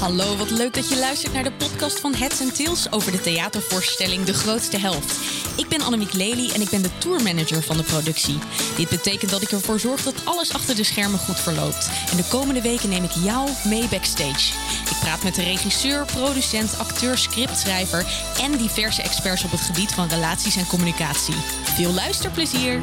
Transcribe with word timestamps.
Hallo, 0.00 0.36
wat 0.36 0.50
leuk 0.50 0.74
dat 0.74 0.88
je 0.88 0.98
luistert 0.98 1.32
naar 1.32 1.44
de 1.44 1.52
podcast 1.52 2.00
van 2.00 2.14
Heads 2.14 2.40
and 2.40 2.56
Tails 2.56 2.92
over 2.92 3.12
de 3.12 3.20
theatervoorstelling 3.20 4.24
De 4.24 4.34
Grootste 4.34 4.78
Helft. 4.78 5.18
Ik 5.56 5.68
ben 5.68 5.80
Annemiek 5.80 6.12
Lely 6.12 6.50
en 6.50 6.60
ik 6.60 6.70
ben 6.70 6.82
de 6.82 6.98
tourmanager 6.98 7.62
van 7.62 7.76
de 7.76 7.82
productie. 7.82 8.38
Dit 8.76 8.88
betekent 8.88 9.30
dat 9.30 9.42
ik 9.42 9.50
ervoor 9.50 9.80
zorg 9.80 10.02
dat 10.02 10.24
alles 10.24 10.52
achter 10.52 10.76
de 10.76 10.84
schermen 10.84 11.18
goed 11.18 11.40
verloopt. 11.40 11.90
En 12.10 12.16
de 12.16 12.28
komende 12.28 12.62
weken 12.62 12.88
neem 12.88 13.04
ik 13.04 13.10
jou 13.10 13.50
mee 13.64 13.88
backstage. 13.88 14.52
Ik 14.90 14.96
praat 15.00 15.22
met 15.22 15.34
de 15.34 15.42
regisseur, 15.42 16.04
producent, 16.04 16.78
acteur, 16.78 17.18
scriptschrijver 17.18 18.06
en 18.40 18.56
diverse 18.56 19.02
experts 19.02 19.44
op 19.44 19.50
het 19.50 19.60
gebied 19.60 19.92
van 19.92 20.08
relaties 20.08 20.56
en 20.56 20.66
communicatie. 20.66 21.34
Veel 21.64 21.92
luisterplezier! 21.92 22.80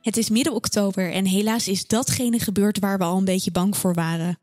Het 0.00 0.16
is 0.16 0.30
midden 0.30 0.54
oktober 0.54 1.12
en 1.12 1.26
helaas 1.26 1.68
is 1.68 1.86
datgene 1.86 2.38
gebeurd 2.38 2.78
waar 2.78 2.98
we 2.98 3.04
al 3.04 3.16
een 3.16 3.24
beetje 3.24 3.50
bang 3.50 3.76
voor 3.76 3.94
waren. 3.94 4.38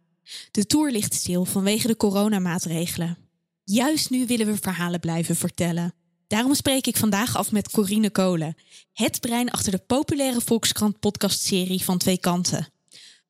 De 0.52 0.66
tour 0.66 0.91
ligt 0.91 1.13
stil 1.13 1.45
vanwege 1.45 1.88
de 1.88 1.98
coronamaatregelen. 1.98 3.17
Juist 3.63 4.09
nu 4.09 4.25
willen 4.25 4.45
we 4.45 4.57
verhalen 4.57 4.99
blijven 4.99 5.35
vertellen. 5.35 5.94
Daarom 6.27 6.53
spreek 6.53 6.88
ik 6.88 6.97
vandaag 6.97 7.35
af 7.35 7.52
met 7.52 7.71
Corine 7.71 8.09
Kolen, 8.09 8.55
het 8.94 9.20
brein 9.20 9.49
achter 9.49 9.71
de 9.71 9.84
populaire 9.88 10.41
Volkskrant 10.41 10.99
podcastserie 10.99 11.84
van 11.84 11.97
Twee 11.97 12.17
Kanten. 12.17 12.67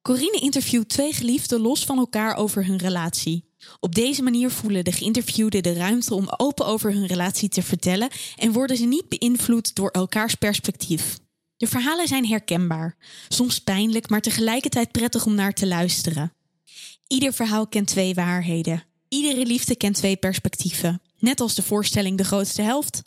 Corine 0.02 0.40
interviewt 0.41 0.90
twee 0.90 1.14
geliefden 1.14 1.59
los 1.59 1.86
van 1.86 1.98
elkaar 1.98 2.36
over 2.36 2.66
hun 2.66 2.77
relatie. 2.77 3.50
Op 3.80 3.95
deze 3.95 4.22
manier 4.22 4.52
voelen 4.52 4.84
de 4.84 4.92
geïnterviewden 4.92 5.64
de 5.64 5.73
ruimte 5.73 6.14
om 6.14 6.34
open 6.38 6.66
over 6.66 6.94
hun 6.94 7.05
relatie 7.05 7.50
te 7.50 7.64
vertellen 7.64 8.09
en 8.36 8.52
worden 8.52 8.78
ze 8.78 8.86
niet 8.86 9.09
beïnvloed 9.09 9.76
door 9.76 9.89
elkaars 9.89 10.36
perspectief. 10.36 11.20
De 11.58 11.67
verhalen 11.67 12.08
zijn 12.08 12.28
herkenbaar, 12.28 12.95
soms 13.28 13.59
pijnlijk, 13.59 14.09
maar 14.09 14.22
tegelijkertijd 14.22 14.92
prettig 14.92 15.26
om 15.26 15.36
naar 15.36 15.53
te 15.53 15.67
luisteren. 15.67 16.34
Ieder 17.12 17.34
verhaal 17.34 17.67
kent 17.67 17.88
twee 17.88 18.14
waarheden. 18.14 18.84
Iedere 19.09 19.45
liefde 19.45 19.76
kent 19.76 19.95
twee 19.95 20.16
perspectieven. 20.16 21.02
Net 21.20 21.40
als 21.40 21.56
de 21.56 21.62
voorstelling 21.64 22.18
De 22.18 22.23
Grootste 22.23 22.62
Helft. 22.62 23.02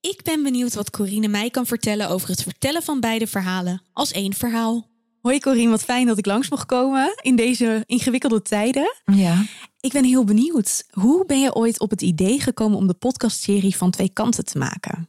Ik 0.00 0.22
ben 0.22 0.42
benieuwd 0.42 0.74
wat 0.74 0.90
Corine 0.90 1.28
mij 1.28 1.50
kan 1.50 1.66
vertellen 1.66 2.08
over 2.08 2.28
het 2.28 2.42
vertellen 2.42 2.82
van 2.82 3.00
beide 3.00 3.26
verhalen 3.26 3.82
als 3.92 4.12
één 4.12 4.34
verhaal. 4.34 4.88
Hoi 5.20 5.38
Corine, 5.38 5.70
wat 5.70 5.82
fijn 5.82 6.06
dat 6.06 6.18
ik 6.18 6.26
langs 6.26 6.50
mocht 6.50 6.66
komen 6.66 7.14
in 7.22 7.36
deze 7.36 7.82
ingewikkelde 7.86 8.42
tijden. 8.42 8.94
Ja. 9.04 9.44
Ik 9.80 9.92
ben 9.92 10.04
heel 10.04 10.24
benieuwd. 10.24 10.84
Hoe 10.90 11.26
ben 11.26 11.40
je 11.40 11.54
ooit 11.54 11.80
op 11.80 11.90
het 11.90 12.02
idee 12.02 12.40
gekomen 12.40 12.78
om 12.78 12.86
de 12.86 12.94
podcastserie 12.94 13.76
van 13.76 13.90
Twee 13.90 14.12
Kanten 14.12 14.44
te 14.44 14.58
maken? 14.58 15.08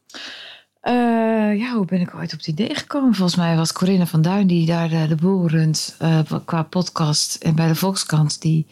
Uh, 0.87 1.59
ja, 1.59 1.73
hoe 1.75 1.85
ben 1.85 2.01
ik 2.01 2.15
ooit 2.15 2.33
op 2.33 2.37
het 2.37 2.47
idee 2.47 2.75
gekomen? 2.75 3.15
Volgens 3.15 3.37
mij 3.37 3.55
was 3.55 3.73
Corinne 3.73 4.07
van 4.07 4.21
Duin 4.21 4.47
die 4.47 4.65
daar 4.65 4.89
de, 4.89 5.07
de 5.07 5.15
boel 5.15 5.47
runt 5.47 5.95
uh, 6.01 6.19
qua 6.45 6.63
podcast 6.63 7.35
en 7.35 7.55
bij 7.55 7.67
de 7.67 7.75
Volkskrant. 7.75 8.41
Die, 8.41 8.67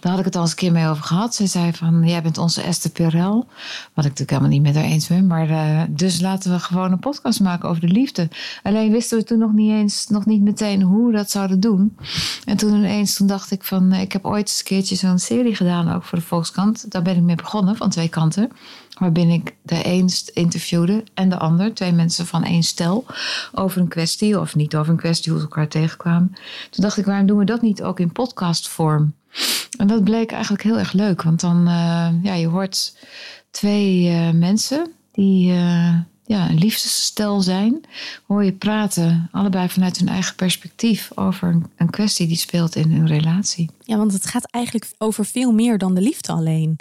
daar 0.00 0.10
had 0.10 0.18
ik 0.18 0.24
het 0.24 0.36
al 0.36 0.42
eens 0.42 0.50
een 0.50 0.56
keer 0.56 0.72
mee 0.72 0.88
over 0.88 1.04
gehad. 1.04 1.34
Zij 1.34 1.46
zei 1.46 1.72
van, 1.72 2.02
jij 2.04 2.22
bent 2.22 2.38
onze 2.38 2.62
Esther 2.62 2.90
Perel. 2.90 3.46
Wat 3.94 4.04
ik 4.04 4.10
natuurlijk 4.10 4.30
helemaal 4.30 4.50
niet 4.50 4.62
met 4.62 4.74
haar 4.74 4.84
eens 4.84 5.06
ben. 5.06 5.26
Maar 5.26 5.86
dus 5.90 6.20
laten 6.20 6.52
we 6.52 6.58
gewoon 6.58 6.92
een 6.92 6.98
podcast 6.98 7.40
maken 7.40 7.68
over 7.68 7.80
de 7.80 7.92
liefde. 7.92 8.28
Alleen 8.62 8.92
wisten 8.92 9.18
we 9.18 9.24
toen 9.24 9.38
nog 9.38 9.52
niet 9.52 9.70
eens, 9.70 10.06
nog 10.08 10.26
niet 10.26 10.42
meteen 10.42 10.82
hoe 10.82 11.06
we 11.06 11.12
dat 11.12 11.30
zouden 11.30 11.60
doen. 11.60 11.96
En 12.44 12.56
toen 12.56 12.74
ineens, 12.74 13.14
toen 13.14 13.26
dacht 13.26 13.50
ik 13.50 13.64
van, 13.64 13.92
ik 13.92 14.12
heb 14.12 14.24
ooit 14.24 14.48
eens 14.48 14.58
een 14.58 14.64
keertje 14.64 14.94
zo'n 14.94 15.18
serie 15.18 15.54
gedaan 15.54 15.92
ook 15.92 16.04
voor 16.04 16.18
de 16.18 16.24
Volkskrant. 16.24 16.90
Daar 16.90 17.02
ben 17.02 17.16
ik 17.16 17.22
mee 17.22 17.36
begonnen, 17.36 17.76
van 17.76 17.90
twee 17.90 18.08
kanten 18.08 18.50
waarbij 18.98 19.26
ik 19.26 19.54
de 19.62 19.86
een 19.86 20.10
interviewde 20.32 21.04
en 21.14 21.28
de 21.28 21.38
ander, 21.38 21.74
twee 21.74 21.92
mensen 21.92 22.26
van 22.26 22.44
één 22.44 22.62
stel, 22.62 23.04
over 23.52 23.80
een 23.80 23.88
kwestie 23.88 24.40
of 24.40 24.54
niet 24.54 24.76
over 24.76 24.92
een 24.92 24.98
kwestie, 24.98 25.32
hoe 25.32 25.40
ze 25.40 25.46
elkaar 25.46 25.68
tegenkwamen. 25.68 26.34
Toen 26.70 26.84
dacht 26.84 26.96
ik, 26.96 27.04
waarom 27.04 27.26
doen 27.26 27.38
we 27.38 27.44
dat 27.44 27.62
niet 27.62 27.82
ook 27.82 28.00
in 28.00 28.12
podcastvorm? 28.12 29.14
En 29.78 29.86
dat 29.86 30.04
bleek 30.04 30.32
eigenlijk 30.32 30.62
heel 30.62 30.78
erg 30.78 30.92
leuk, 30.92 31.22
want 31.22 31.40
dan, 31.40 31.56
uh, 31.56 32.08
ja, 32.22 32.34
je 32.34 32.46
hoort 32.46 32.96
twee 33.50 34.10
uh, 34.10 34.30
mensen 34.30 34.92
die 35.12 35.52
uh, 35.52 35.94
ja, 36.26 36.48
een 36.48 36.58
liefdesstel 36.58 37.40
zijn, 37.40 37.80
hoor 38.26 38.44
je 38.44 38.52
praten, 38.52 39.28
allebei 39.32 39.68
vanuit 39.68 39.98
hun 39.98 40.08
eigen 40.08 40.34
perspectief 40.34 41.10
over 41.14 41.48
een, 41.48 41.66
een 41.76 41.90
kwestie 41.90 42.26
die 42.26 42.36
speelt 42.36 42.76
in 42.76 42.90
hun 42.90 43.06
relatie. 43.06 43.70
Ja, 43.84 43.96
want 43.96 44.12
het 44.12 44.26
gaat 44.26 44.50
eigenlijk 44.50 44.90
over 44.98 45.24
veel 45.24 45.52
meer 45.52 45.78
dan 45.78 45.94
de 45.94 46.00
liefde 46.00 46.32
alleen. 46.32 46.78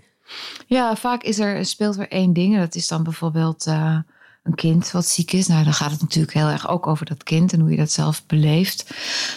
Ja, 0.67 0.95
vaak 0.95 1.23
is 1.23 1.39
er, 1.39 1.65
speelt 1.65 1.97
er 1.97 2.09
één 2.09 2.33
ding. 2.33 2.53
En 2.53 2.59
dat 2.59 2.75
is 2.75 2.87
dan 2.87 3.03
bijvoorbeeld 3.03 3.67
uh, 3.67 3.97
een 4.43 4.55
kind 4.55 4.91
wat 4.91 5.07
ziek 5.07 5.31
is. 5.31 5.47
Nou, 5.47 5.63
dan 5.63 5.73
gaat 5.73 5.91
het 5.91 6.01
natuurlijk 6.01 6.33
heel 6.33 6.47
erg 6.47 6.69
ook 6.69 6.87
over 6.87 7.05
dat 7.05 7.23
kind 7.23 7.53
en 7.53 7.59
hoe 7.59 7.69
je 7.69 7.77
dat 7.77 7.91
zelf 7.91 8.25
beleeft. 8.25 8.95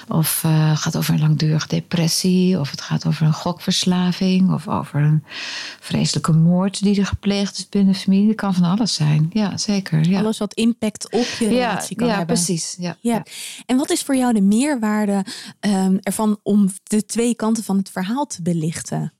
Of 0.08 0.42
uh, 0.46 0.76
gaat 0.76 0.96
over 0.96 1.14
een 1.14 1.20
langdurige 1.20 1.68
depressie. 1.68 2.60
Of 2.60 2.70
het 2.70 2.80
gaat 2.80 3.06
over 3.06 3.26
een 3.26 3.32
gokverslaving. 3.32 4.52
Of 4.52 4.68
over 4.68 5.00
een 5.00 5.24
vreselijke 5.80 6.32
moord 6.32 6.82
die 6.82 7.00
er 7.00 7.06
gepleegd 7.06 7.58
is 7.58 7.68
binnen 7.68 7.92
de 7.92 7.98
familie. 7.98 8.26
Dat 8.26 8.36
kan 8.36 8.54
van 8.54 8.64
alles 8.64 8.94
zijn. 8.94 9.30
Ja, 9.32 9.56
zeker. 9.56 10.08
Ja. 10.08 10.18
Alles 10.18 10.38
wat 10.38 10.54
impact 10.54 11.12
op 11.12 11.26
je 11.38 11.48
relatie 11.48 11.96
kan 11.96 12.06
ja, 12.06 12.16
hebben. 12.16 12.34
Precies, 12.34 12.76
ja, 12.78 12.96
ja, 13.00 13.14
ja. 13.14 13.22
En 13.66 13.76
wat 13.76 13.90
is 13.90 14.02
voor 14.02 14.16
jou 14.16 14.32
de 14.32 14.40
meerwaarde 14.40 15.24
um, 15.60 15.98
ervan 16.02 16.38
om 16.42 16.68
de 16.82 17.04
twee 17.04 17.34
kanten 17.34 17.64
van 17.64 17.76
het 17.76 17.90
verhaal 17.90 18.26
te 18.26 18.42
belichten? 18.42 19.12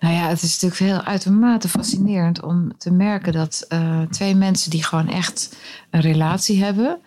Nou 0.00 0.14
ja, 0.14 0.28
het 0.28 0.42
is 0.42 0.60
natuurlijk 0.60 0.92
heel 0.92 1.02
uitermate 1.12 1.68
fascinerend 1.68 2.42
om 2.42 2.72
te 2.78 2.90
merken 2.90 3.32
dat 3.32 3.66
uh, 3.68 4.00
twee 4.00 4.34
mensen 4.34 4.70
die 4.70 4.84
gewoon 4.84 5.08
echt 5.08 5.56
een 5.90 6.00
relatie 6.00 6.64
hebben, 6.64 6.98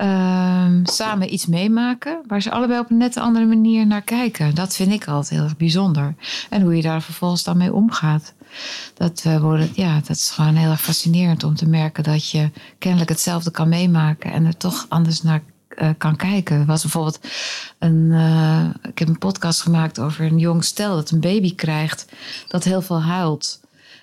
uh, 0.00 0.66
samen 0.82 1.32
iets 1.32 1.46
meemaken 1.46 2.20
waar 2.26 2.42
ze 2.42 2.50
allebei 2.50 2.80
op 2.80 2.90
een 2.90 2.96
net 2.96 3.16
andere 3.16 3.46
manier 3.46 3.86
naar 3.86 4.02
kijken. 4.02 4.54
Dat 4.54 4.76
vind 4.76 4.92
ik 4.92 5.08
altijd 5.08 5.30
heel 5.30 5.42
erg 5.42 5.56
bijzonder. 5.56 6.14
En 6.50 6.62
hoe 6.62 6.76
je 6.76 6.82
daar 6.82 7.02
vervolgens 7.02 7.44
dan 7.44 7.56
mee 7.56 7.74
omgaat. 7.74 8.34
Dat, 8.94 9.24
uh, 9.26 9.74
ja, 9.74 9.94
dat 9.94 10.16
is 10.16 10.30
gewoon 10.30 10.54
heel 10.54 10.70
erg 10.70 10.82
fascinerend 10.82 11.44
om 11.44 11.54
te 11.54 11.68
merken 11.68 12.04
dat 12.04 12.30
je 12.30 12.50
kennelijk 12.78 13.10
hetzelfde 13.10 13.50
kan 13.50 13.68
meemaken 13.68 14.32
en 14.32 14.44
er 14.44 14.56
toch 14.56 14.86
anders 14.88 15.22
naar 15.22 15.42
uh, 15.78 15.90
kan 15.98 16.16
kijken. 16.16 16.66
Was 16.66 16.82
bijvoorbeeld 16.82 17.20
een. 17.78 18.08
Uh, 18.10 18.64
ik 18.88 18.98
heb 18.98 19.08
een 19.08 19.18
podcast 19.18 19.60
gemaakt 19.60 19.98
over 19.98 20.24
een 20.24 20.38
jong 20.38 20.64
stel 20.64 20.94
dat 20.94 21.10
een 21.10 21.20
baby 21.20 21.54
krijgt. 21.54 22.06
dat 22.48 22.64
heel 22.64 22.82
veel 22.82 23.02
huilt. 23.02 23.60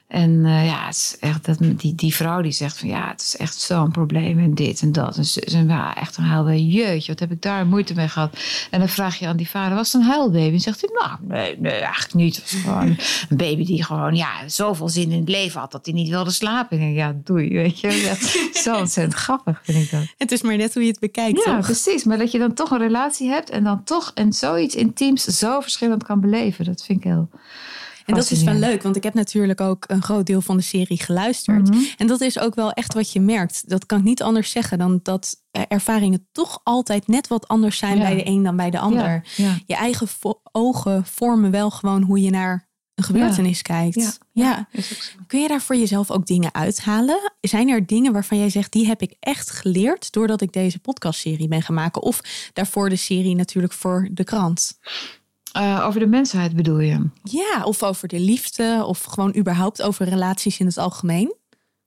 En 0.08 0.32
uh, 0.32 0.66
ja, 0.66 0.86
het 0.86 0.96
is 0.96 1.18
echt 1.20 1.46
dat, 1.46 1.58
die, 1.60 1.96
die 1.96 2.16
vrouw 2.16 2.42
die 2.42 2.52
zegt 2.52 2.78
van 2.78 2.88
ja, 2.88 3.08
het 3.08 3.22
is 3.22 3.38
echt 3.38 3.60
zo'n 3.60 3.92
probleem 3.92 4.40
en 4.40 4.54
dit 4.54 4.82
en 4.82 4.92
dat. 4.92 5.18
En 5.18 5.26
ze, 5.26 5.44
ze 5.48 5.66
ja, 5.66 5.96
echt 5.96 6.18
een 6.18 6.24
huilbaby. 6.24 6.58
Jeetje, 6.58 7.12
wat 7.12 7.20
heb 7.20 7.32
ik 7.32 7.42
daar 7.42 7.66
moeite 7.66 7.94
mee 7.94 8.08
gehad. 8.08 8.38
En 8.72 8.80
dan 8.80 8.90
vraag 8.90 9.20
je 9.20 9.28
aan 9.28 9.38
die 9.38 9.50
vader, 9.50 9.76
was 9.76 9.94
het 9.94 10.02
een 10.02 10.08
huilbaby? 10.08 10.54
En 10.54 10.60
zegt 10.60 10.82
hij, 10.82 10.90
nou, 10.94 11.18
nee, 11.22 11.60
nee 11.60 11.72
eigenlijk 11.72 12.14
niet. 12.14 12.36
Het 12.36 12.52
was 12.52 12.62
gewoon 12.62 12.88
een 13.30 13.38
baby 13.38 13.66
die 13.66 13.84
gewoon 13.84 14.16
ja, 14.16 14.30
zoveel 14.50 14.90
zin 14.90 15.12
in 15.12 15.20
het 15.20 15.30
leven 15.30 15.60
had 15.60 15.72
dat 15.72 15.86
hij 15.86 15.94
niet 15.94 16.10
wilde 16.10 16.32
slapen. 16.32 16.80
En 16.80 16.94
ja, 16.94 17.16
doei, 17.24 17.50
weet 17.54 17.80
je. 17.80 17.92
Ja, 17.92 18.16
zo 18.64 18.78
ontzettend 18.78 19.16
grappig 19.16 19.62
vind 19.64 19.84
ik 19.84 19.92
dat. 19.92 20.14
Het 20.18 20.32
is 20.32 20.42
maar 20.42 20.58
net 20.58 20.74
hoe 20.74 20.84
je 20.84 20.90
het 20.90 21.00
bekijkt, 21.00 21.44
Ja, 21.46 21.56
toch? 21.56 21.66
precies. 21.66 22.04
Maar 22.04 22.18
dat 22.18 22.32
je 22.32 22.40
dan 22.40 22.54
toch 22.54 22.72
een 22.72 22.78
relatie 22.78 23.30
hebt 23.30 23.50
en 23.50 23.64
dan 23.64 23.84
toch 23.84 24.12
en 24.14 24.34
zoiets 24.34 24.76
intiems 24.76 25.24
zo 25.24 25.60
verschillend 25.60 26.04
kan 26.04 26.20
beleven. 26.22 26.66
Dat 26.66 26.84
vind 26.84 26.98
ik 26.98 27.04
heel... 27.04 27.30
En 28.08 28.16
dat 28.16 28.32
is 28.32 28.44
wel 28.44 28.54
leuk, 28.54 28.84
want 28.84 28.96
ik 28.96 29.04
heb 29.04 29.14
natuurlijk 29.14 29.62
ook 29.62 29.86
een 29.88 30.02
groot 30.02 30.26
deel 30.26 30.42
van 30.42 30.58
de 30.58 30.64
serie 30.64 31.02
geluisterd. 31.02 31.62
Mhm. 31.62 31.74
Mm 31.74 31.80
-hmm. 31.80 31.92
En 31.98 32.08
dat 32.08 32.22
is 32.22 32.40
ook 32.40 32.56
wel 32.56 32.72
echt 32.72 32.94
wat 32.94 33.12
je 33.12 33.20
merkt. 33.20 33.70
Dat 33.70 33.86
kan 33.86 33.98
ik 33.98 34.04
niet 34.04 34.22
anders 34.22 34.52
zeggen 34.52 34.78
dan 34.78 35.00
dat 35.04 35.36
ervaringen 35.68 36.28
toch 36.32 36.60
altijd 36.64 37.08
net 37.08 37.28
wat 37.28 37.48
anders 37.48 37.78
zijn 37.78 37.98
ja. 37.98 38.04
bij 38.04 38.16
de 38.16 38.28
een 38.28 38.44
dan 38.44 38.56
bij 38.56 38.70
de 38.70 38.80
ander. 38.80 39.24
Ja, 39.36 39.46
ja. 39.46 39.58
Je 39.66 39.76
eigen 39.76 40.08
ogen 40.52 41.06
vormen 41.06 41.52
wel 41.52 41.70
gewoon 41.70 42.02
hoe 42.02 42.22
je 42.22 42.30
naar 42.30 42.68
een 42.96 43.04
gebeurtenis 43.04 43.62
kijkt. 43.62 44.20
Ja. 44.32 44.68
Kun 45.28 45.42
je 45.42 45.48
daar 45.48 45.62
voor 45.62 45.76
jezelf 45.76 46.12
ook 46.12 46.26
dingen 46.26 46.54
uithalen? 46.54 47.32
Zijn 47.42 47.70
er 47.70 47.86
dingen 47.86 48.14
waarvan 48.14 48.38
jij 48.38 48.50
zegt, 48.50 48.72
die 48.72 48.88
heb 48.88 49.02
ik 49.02 49.16
echt 49.20 49.50
geleerd 49.50 50.12
doordat 50.12 50.42
ik 50.42 50.54
deze 50.54 50.80
podcastserie 50.80 51.48
ben 51.48 51.62
gaan 51.62 51.76
maken? 51.76 52.02
Of 52.02 52.22
daarvoor 52.54 52.90
de 52.90 52.96
serie 52.96 53.36
natuurlijk 53.36 53.74
voor 53.74 54.08
de 54.12 54.24
krant? 54.24 54.80
Uh, 55.58 55.84
over 55.86 56.00
de 56.00 56.08
mensheid 56.08 56.56
bedoel 56.56 56.80
je? 56.80 57.10
Ja, 57.24 57.64
of 57.64 57.84
over 57.84 58.08
de 58.08 58.20
liefde, 58.20 58.84
of 58.86 59.04
gewoon 59.04 59.36
überhaupt 59.38 59.82
over 59.82 60.10
relaties 60.10 60.60
in 60.60 60.66
het 60.66 60.78
algemeen. 60.78 61.36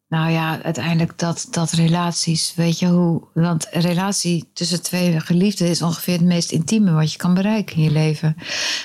Nou 0.08 0.30
ja, 0.30 0.62
uiteindelijk 0.62 1.18
dat, 1.18 1.46
dat 1.50 1.70
relaties, 1.70 2.54
weet 2.54 2.78
je 2.78 2.86
hoe. 2.86 3.22
Want 3.34 3.66
een 3.70 3.80
relatie 3.80 4.50
tussen 4.52 4.82
twee 4.82 5.20
geliefden 5.20 5.68
is 5.68 5.82
ongeveer 5.82 6.14
het 6.14 6.24
meest 6.24 6.50
intieme 6.50 6.92
wat 6.92 7.12
je 7.12 7.18
kan 7.18 7.34
bereiken 7.34 7.76
in 7.76 7.82
je 7.82 7.90
leven. 7.90 8.36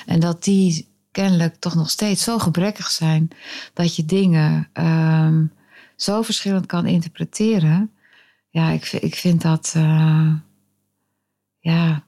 En 0.06 0.20
dat 0.20 0.44
die 0.44 0.94
kennelijk 1.10 1.56
toch 1.56 1.74
nog 1.74 1.90
steeds 1.90 2.22
zo 2.22 2.38
gebrekkig 2.38 2.90
zijn 2.90 3.28
dat 3.72 3.96
je 3.96 4.04
dingen 4.04 4.68
um, 4.74 5.52
zo 5.96 6.22
verschillend 6.22 6.66
kan 6.66 6.86
interpreteren. 6.86 7.90
Ja, 8.50 8.70
ik, 8.70 8.92
ik 8.92 9.14
vind 9.14 9.42
dat. 9.42 9.74
Uh, 9.76 10.32
ja, 11.58 12.05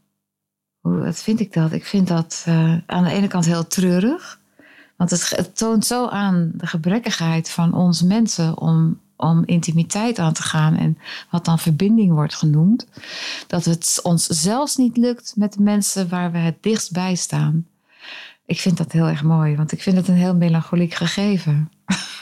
hoe 0.89 1.05
wat 1.05 1.23
vind 1.23 1.41
ik 1.41 1.53
dat? 1.53 1.73
Ik 1.73 1.85
vind 1.85 2.09
dat 2.09 2.45
uh, 2.49 2.75
aan 2.87 3.05
de 3.05 3.11
ene 3.11 3.27
kant 3.27 3.45
heel 3.45 3.67
treurig. 3.67 4.41
Want 4.97 5.11
het, 5.11 5.31
het, 5.31 5.57
toont 5.57 5.87
zo 5.87 6.07
aan 6.07 6.51
de 6.55 6.67
gebrekkigheid 6.67 7.51
van 7.51 7.75
ons 7.75 8.03
mensen 8.03 8.59
om, 8.59 8.99
om 9.17 9.43
intimiteit 9.45 10.19
aan 10.19 10.33
te 10.33 10.43
gaan. 10.43 10.77
En 10.77 10.99
wat 11.31 11.45
dan 11.45 11.59
verbinding 11.59 12.13
wordt 12.13 12.35
genoemd. 12.35 12.87
Dat 13.47 13.65
het 13.65 14.01
ons 14.03 14.27
zelfs 14.27 14.77
niet 14.77 14.97
lukt 14.97 15.33
met 15.37 15.53
de 15.53 15.63
mensen 15.63 16.09
waar 16.09 16.33
we 16.33 16.39
het 16.39 16.57
dichtst 16.61 16.93
bij 16.93 17.15
staan. 17.15 17.67
ik 18.47 18.61
vind 18.61 18.77
dat 18.77 18.93
heel 18.93 19.07
erg 19.07 19.23
mooi, 19.23 19.57
want 19.57 19.73
ik 19.73 19.83
vind 19.83 19.97
het 19.97 20.09
een 20.09 20.15
heel 20.15 20.35
melancholiek 20.35 20.95
gegeven. 20.95 21.71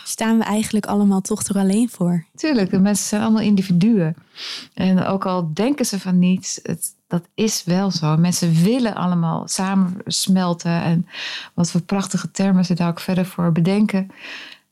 Staan 0.05 0.39
we 0.39 0.45
eigenlijk 0.45 0.87
allemaal 0.87 1.21
toch 1.21 1.43
er 1.43 1.57
alleen 1.57 1.89
voor? 1.89 2.25
Tuurlijk, 2.35 2.71
de 2.71 2.79
mensen 2.79 3.07
zijn 3.07 3.23
allemaal 3.23 3.43
individuen. 3.43 4.17
En 4.75 5.05
ook 5.05 5.27
al 5.27 5.55
denken 5.55 5.87
ze 5.87 6.01
van 6.01 6.19
niets, 6.19 6.61
het, 6.63 6.95
dat 7.07 7.29
is 7.35 7.65
wel 7.65 7.91
zo. 7.91 8.17
Mensen 8.17 8.63
willen 8.63 8.95
allemaal 8.95 9.49
samensmelten. 9.49 10.83
En 10.83 11.07
wat 11.55 11.71
voor 11.71 11.81
prachtige 11.81 12.31
termen 12.31 12.65
ze 12.65 12.75
daar 12.75 12.89
ook 12.89 13.01
verder 13.01 13.27
voor 13.27 13.53
bedenken. 13.53 14.11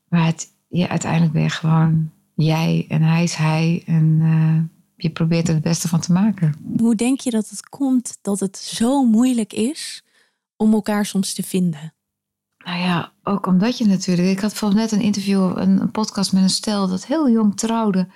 Maar 0.09 0.27
het, 0.27 0.53
ja, 0.69 0.89
uiteindelijk 0.89 1.33
ben 1.33 1.43
je 1.43 1.51
gewoon 1.51 2.11
jij 2.35 2.87
en 2.89 3.03
hij 3.03 3.23
is 3.23 3.35
hij. 3.35 3.83
En 3.87 4.05
uh, 4.21 4.83
je 4.97 5.11
probeert 5.11 5.49
er 5.49 5.55
het 5.55 5.63
beste 5.63 5.89
van 5.89 6.01
te 6.01 6.13
maken. 6.13 6.55
Hoe 6.79 6.95
denk 6.95 7.21
je 7.21 7.31
dat 7.31 7.49
het 7.49 7.69
komt 7.69 8.19
dat 8.23 8.41
het 8.41 8.57
zo 8.57 9.05
moeilijk 9.05 9.53
is 9.53 10.05
om 10.57 10.73
elkaar 10.73 11.07
soms 11.07 11.35
te 11.35 11.43
vinden? 11.43 11.95
Nou 12.65 12.79
ja, 12.79 13.13
ook 13.23 13.47
omdat 13.47 13.79
je 13.79 13.87
natuurlijk. 13.87 14.29
Ik 14.29 14.41
had 14.41 14.55
volgens 14.55 14.81
net 14.81 14.93
een 14.93 15.01
interview, 15.01 15.53
een, 15.57 15.81
een 15.81 15.91
podcast 15.91 16.33
met 16.33 16.43
een 16.43 16.51
stel 16.51 16.89
dat 16.89 17.07
heel 17.07 17.31
jong 17.31 17.57
trouwde. 17.57 18.09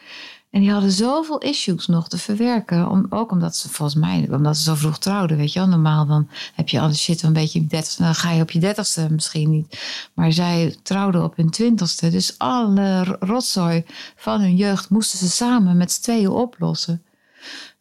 En 0.51 0.61
die 0.61 0.71
hadden 0.71 0.91
zoveel 0.93 1.39
issues 1.39 1.87
nog 1.87 2.09
te 2.09 2.19
verwerken. 2.19 2.91
Om, 2.91 3.07
ook 3.11 3.31
omdat 3.31 3.57
ze 3.57 3.69
volgens 3.69 4.01
mij, 4.01 4.29
omdat 4.31 4.57
ze 4.57 4.63
zo 4.63 4.75
vroeg 4.75 4.99
trouwden, 4.99 5.37
weet 5.37 5.53
je 5.53 5.59
wel. 5.59 5.69
Normaal 5.69 6.07
dan 6.07 6.29
heb 6.55 6.69
je 6.69 6.81
alles 6.81 7.03
shit 7.03 7.23
een 7.23 7.33
beetje. 7.33 7.67
Dan 7.99 8.15
ga 8.15 8.31
je 8.31 8.43
op 8.43 8.51
je 8.51 8.59
dertigste 8.59 9.09
misschien 9.11 9.51
niet. 9.51 9.79
Maar 10.15 10.33
zij 10.33 10.77
trouwden 10.83 11.25
op 11.25 11.37
hun 11.37 11.51
twintigste. 11.51 12.11
Dus 12.11 12.39
alle 12.39 13.17
rotzooi 13.21 13.85
van 14.17 14.41
hun 14.41 14.57
jeugd 14.57 14.91
moesten 14.91 15.19
ze 15.19 15.29
samen 15.29 15.77
met 15.77 15.93
z'n 15.93 16.03
tweeën 16.03 16.31
oplossen. 16.31 17.03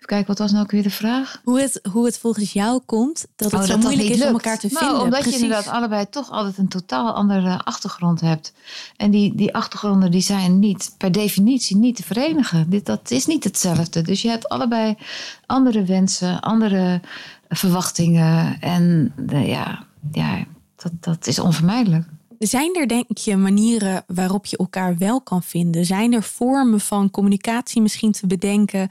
Kijk, 0.07 0.27
wat 0.27 0.37
was 0.37 0.51
nou 0.51 0.63
ook 0.63 0.71
weer 0.71 0.83
de 0.83 0.89
vraag? 0.89 1.41
Hoe 1.43 1.61
het, 1.61 1.79
hoe 1.91 2.05
het 2.05 2.17
volgens 2.17 2.53
jou 2.53 2.81
komt 2.85 3.25
dat 3.35 3.51
het 3.51 3.61
oh, 3.61 3.67
zo 3.67 3.77
moeilijk 3.77 4.09
is 4.09 4.21
om 4.21 4.33
elkaar 4.33 4.59
te 4.59 4.67
nou, 4.71 4.85
vinden. 4.85 5.03
Omdat 5.03 5.23
je 5.23 5.31
inderdaad 5.31 5.67
allebei 5.67 6.09
toch 6.09 6.31
altijd 6.31 6.57
een 6.57 6.67
totaal 6.67 7.13
andere 7.13 7.63
achtergrond 7.63 8.21
hebt. 8.21 8.53
En 8.97 9.11
die, 9.11 9.35
die 9.35 9.55
achtergronden 9.55 10.11
die 10.11 10.21
zijn 10.21 10.59
niet 10.59 10.95
per 10.97 11.11
definitie 11.11 11.77
niet 11.77 11.95
te 11.95 12.03
verenigen. 12.03 12.69
Dit, 12.69 12.85
dat 12.85 13.11
is 13.11 13.25
niet 13.25 13.43
hetzelfde. 13.43 14.01
Dus 14.01 14.21
je 14.21 14.29
hebt 14.29 14.49
allebei 14.49 14.95
andere 15.45 15.83
wensen, 15.83 16.39
andere 16.39 17.01
verwachtingen. 17.49 18.61
En 18.61 19.13
ja, 19.27 19.83
ja 20.11 20.45
dat, 20.75 20.91
dat 20.99 21.27
is 21.27 21.39
onvermijdelijk. 21.39 22.05
Zijn 22.39 22.75
er, 22.75 22.87
denk 22.87 23.17
je, 23.17 23.35
manieren 23.35 24.03
waarop 24.07 24.45
je 24.45 24.57
elkaar 24.57 24.97
wel 24.97 25.21
kan 25.21 25.43
vinden? 25.43 25.85
Zijn 25.85 26.13
er 26.13 26.23
vormen 26.23 26.79
van 26.79 27.11
communicatie 27.11 27.81
misschien 27.81 28.11
te 28.11 28.27
bedenken 28.27 28.89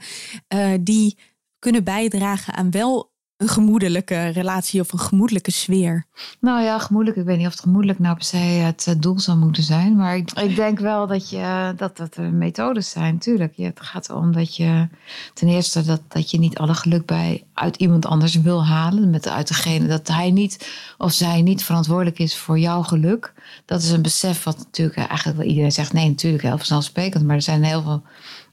uh, 0.53 0.73
die 0.81 1.17
kunnen 1.59 1.83
bijdragen 1.83 2.53
aan 2.53 2.71
wel 2.71 3.15
een 3.37 3.47
gemoedelijke 3.47 4.27
relatie 4.27 4.81
of 4.81 4.93
een 4.93 4.99
gemoedelijke 4.99 5.51
sfeer? 5.51 6.05
Nou 6.39 6.61
ja, 6.61 6.79
gemoedelijk. 6.79 7.19
Ik 7.19 7.25
weet 7.25 7.37
niet 7.37 7.45
of 7.45 7.51
het 7.51 7.61
gemoedelijk 7.61 7.99
nou 7.99 8.15
per 8.15 8.23
se 8.23 8.37
het 8.37 8.95
doel 8.99 9.19
zou 9.19 9.37
moeten 9.37 9.63
zijn. 9.63 9.95
Maar 9.95 10.17
ik, 10.17 10.31
ik 10.31 10.55
denk 10.55 10.79
wel 10.79 11.07
dat, 11.07 11.29
je, 11.29 11.73
dat 11.75 11.97
dat 11.97 12.15
er 12.15 12.33
methodes 12.33 12.89
zijn, 12.89 13.17
tuurlijk. 13.17 13.53
het 13.57 13.79
gaat 13.81 14.09
erom 14.09 14.31
dat 14.31 14.55
je 14.55 14.87
ten 15.33 15.47
eerste 15.47 15.83
dat, 15.83 16.01
dat 16.07 16.31
je 16.31 16.39
niet 16.39 16.57
alle 16.57 16.73
geluk 16.73 17.05
bij 17.05 17.43
uit 17.53 17.75
iemand 17.75 18.05
anders 18.05 18.35
wil 18.35 18.65
halen. 18.65 19.09
Met 19.09 19.27
uit 19.27 19.47
degene 19.47 19.87
dat 19.87 20.07
hij 20.07 20.31
niet 20.31 20.69
of 20.97 21.11
zij 21.13 21.41
niet 21.41 21.63
verantwoordelijk 21.63 22.19
is 22.19 22.37
voor 22.37 22.59
jouw 22.59 22.81
geluk. 22.81 23.33
Dat 23.65 23.81
is 23.81 23.91
een 23.91 24.01
besef 24.01 24.43
wat 24.43 24.57
natuurlijk 24.57 24.97
eigenlijk 24.97 25.37
wel 25.37 25.47
iedereen 25.47 25.71
zegt. 25.71 25.93
Nee, 25.93 26.07
natuurlijk 26.07 26.43
heel 26.43 26.57
vanzelfsprekend. 26.57 27.25
Maar 27.25 27.35
er 27.35 27.41
zijn 27.41 27.63
heel 27.63 27.81
veel 27.81 28.03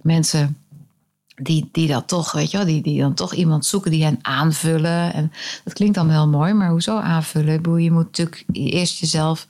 mensen 0.03 0.57
die, 1.35 1.69
die 1.73 1.89
dat 1.89 2.09
toch, 2.09 2.33
weet 2.33 2.51
je 2.51 2.57
wel, 2.57 2.67
die, 2.67 2.83
die 2.83 3.01
dan 3.01 3.15
toch 3.15 3.35
iemand 3.35 3.67
zoeken 3.67 3.91
die 3.91 4.05
hen 4.05 4.19
aanvullen. 4.23 5.13
En 5.13 5.33
dat 5.65 5.73
klinkt 5.73 5.95
dan 5.95 6.11
heel 6.11 6.29
mooi, 6.29 6.53
maar 6.53 6.71
hoezo 6.71 6.99
aanvullen? 6.99 7.83
Je 7.83 7.91
moet 7.91 8.05
natuurlijk 8.05 8.45
eerst 8.53 8.99
jezelf, 8.99 9.47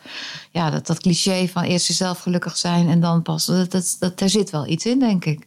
ja, 0.50 0.70
dat, 0.70 0.86
dat 0.86 1.00
cliché 1.00 1.48
van 1.48 1.62
eerst 1.62 1.86
jezelf 1.86 2.18
gelukkig 2.18 2.56
zijn 2.56 2.88
en 2.88 3.00
dan 3.00 3.22
pas, 3.22 3.46
dat, 3.46 3.96
dat, 3.98 4.20
er 4.20 4.30
zit 4.30 4.50
wel 4.50 4.66
iets 4.66 4.86
in, 4.86 4.98
denk 4.98 5.24
ik 5.24 5.46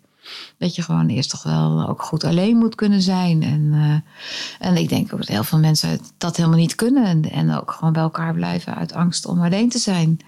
dat 0.58 0.76
je 0.76 0.82
gewoon 0.82 1.08
eerst 1.08 1.30
toch 1.30 1.44
wel 1.44 1.88
ook 1.88 2.02
goed 2.02 2.24
alleen 2.24 2.58
moet 2.58 2.76
kunnen 2.76 3.02
zijn. 3.02 3.44
En, 3.44 3.62
uh, 3.74 4.68
en 4.68 4.78
ik 4.78 4.90
denk 4.90 5.14
ook 5.14 5.20
dat 5.20 5.28
heel 5.28 5.44
veel 5.44 5.60
mensen 5.60 6.00
dat 6.18 6.38
helemaal 6.38 6.58
niet 6.58 6.76
kunnen. 6.76 7.32
En, 7.32 7.56
ook 7.56 7.72
gewoon 7.72 7.94
bij 7.94 8.02
elkaar 8.02 8.34
blijven 8.34 8.76
uit 8.76 8.94
angst 8.94 9.26
om 9.26 9.42
alleen 9.42 9.70
te 9.70 9.78
zijn. 9.78 10.20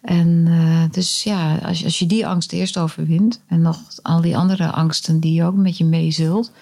En 0.00 0.46
uh, 0.48 0.82
dus 0.90 1.22
ja, 1.22 1.56
als 1.56 1.84
als 1.84 1.98
je 1.98 2.06
die 2.06 2.26
angst 2.26 2.52
eerst 2.52 2.78
overwint. 2.78 3.40
En 3.46 3.60
nog 3.60 3.78
al 4.02 4.20
die 4.20 4.36
andere 4.36 4.70
angsten 4.70 5.20
die 5.20 5.32
je 5.32 5.44
ook 5.44 5.56
met 5.56 5.78
je 5.78 5.84
meezult. 5.84 6.52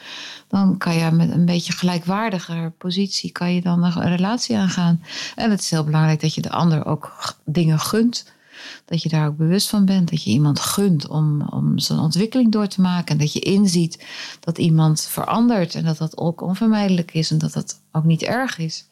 Dan 0.48 0.78
kan 0.78 0.94
je 0.94 1.10
met 1.10 1.30
een 1.30 1.44
beetje 1.44 1.72
gelijkwaardiger 1.72 2.70
positie 2.70 3.32
kan 3.32 3.54
je 3.54 3.60
dan 3.60 3.84
een 3.84 4.16
relatie 4.16 4.56
aangaan. 4.56 5.02
En 5.34 5.50
het 5.50 5.60
is 5.60 5.70
heel 5.70 5.84
belangrijk 5.84 6.20
dat 6.20 6.34
je 6.34 6.42
de 6.42 6.50
ander 6.50 6.86
ook 6.86 7.34
dingen 7.44 7.78
gunt. 7.78 8.36
Dat 8.84 9.02
je 9.02 9.08
daar 9.08 9.26
ook 9.26 9.36
bewust 9.36 9.68
van 9.68 9.84
bent. 9.84 10.10
Dat 10.10 10.22
je 10.22 10.30
iemand 10.30 10.60
gunt 10.60 11.08
om, 11.08 11.42
om 11.42 11.78
zijn 11.78 11.98
ontwikkeling 11.98 12.52
door 12.52 12.66
te 12.66 12.80
maken. 12.80 13.12
En 13.12 13.18
dat 13.18 13.32
je 13.32 13.40
inziet 13.40 14.06
dat 14.40 14.58
iemand 14.58 15.00
verandert. 15.00 15.74
En 15.74 15.84
dat 15.84 15.98
dat 15.98 16.16
ook 16.16 16.40
onvermijdelijk 16.40 17.14
is. 17.14 17.30
En 17.30 17.38
dat 17.38 17.52
dat 17.52 17.80
ook 17.92 18.04
niet 18.04 18.22
erg 18.22 18.58
is. 18.58 18.88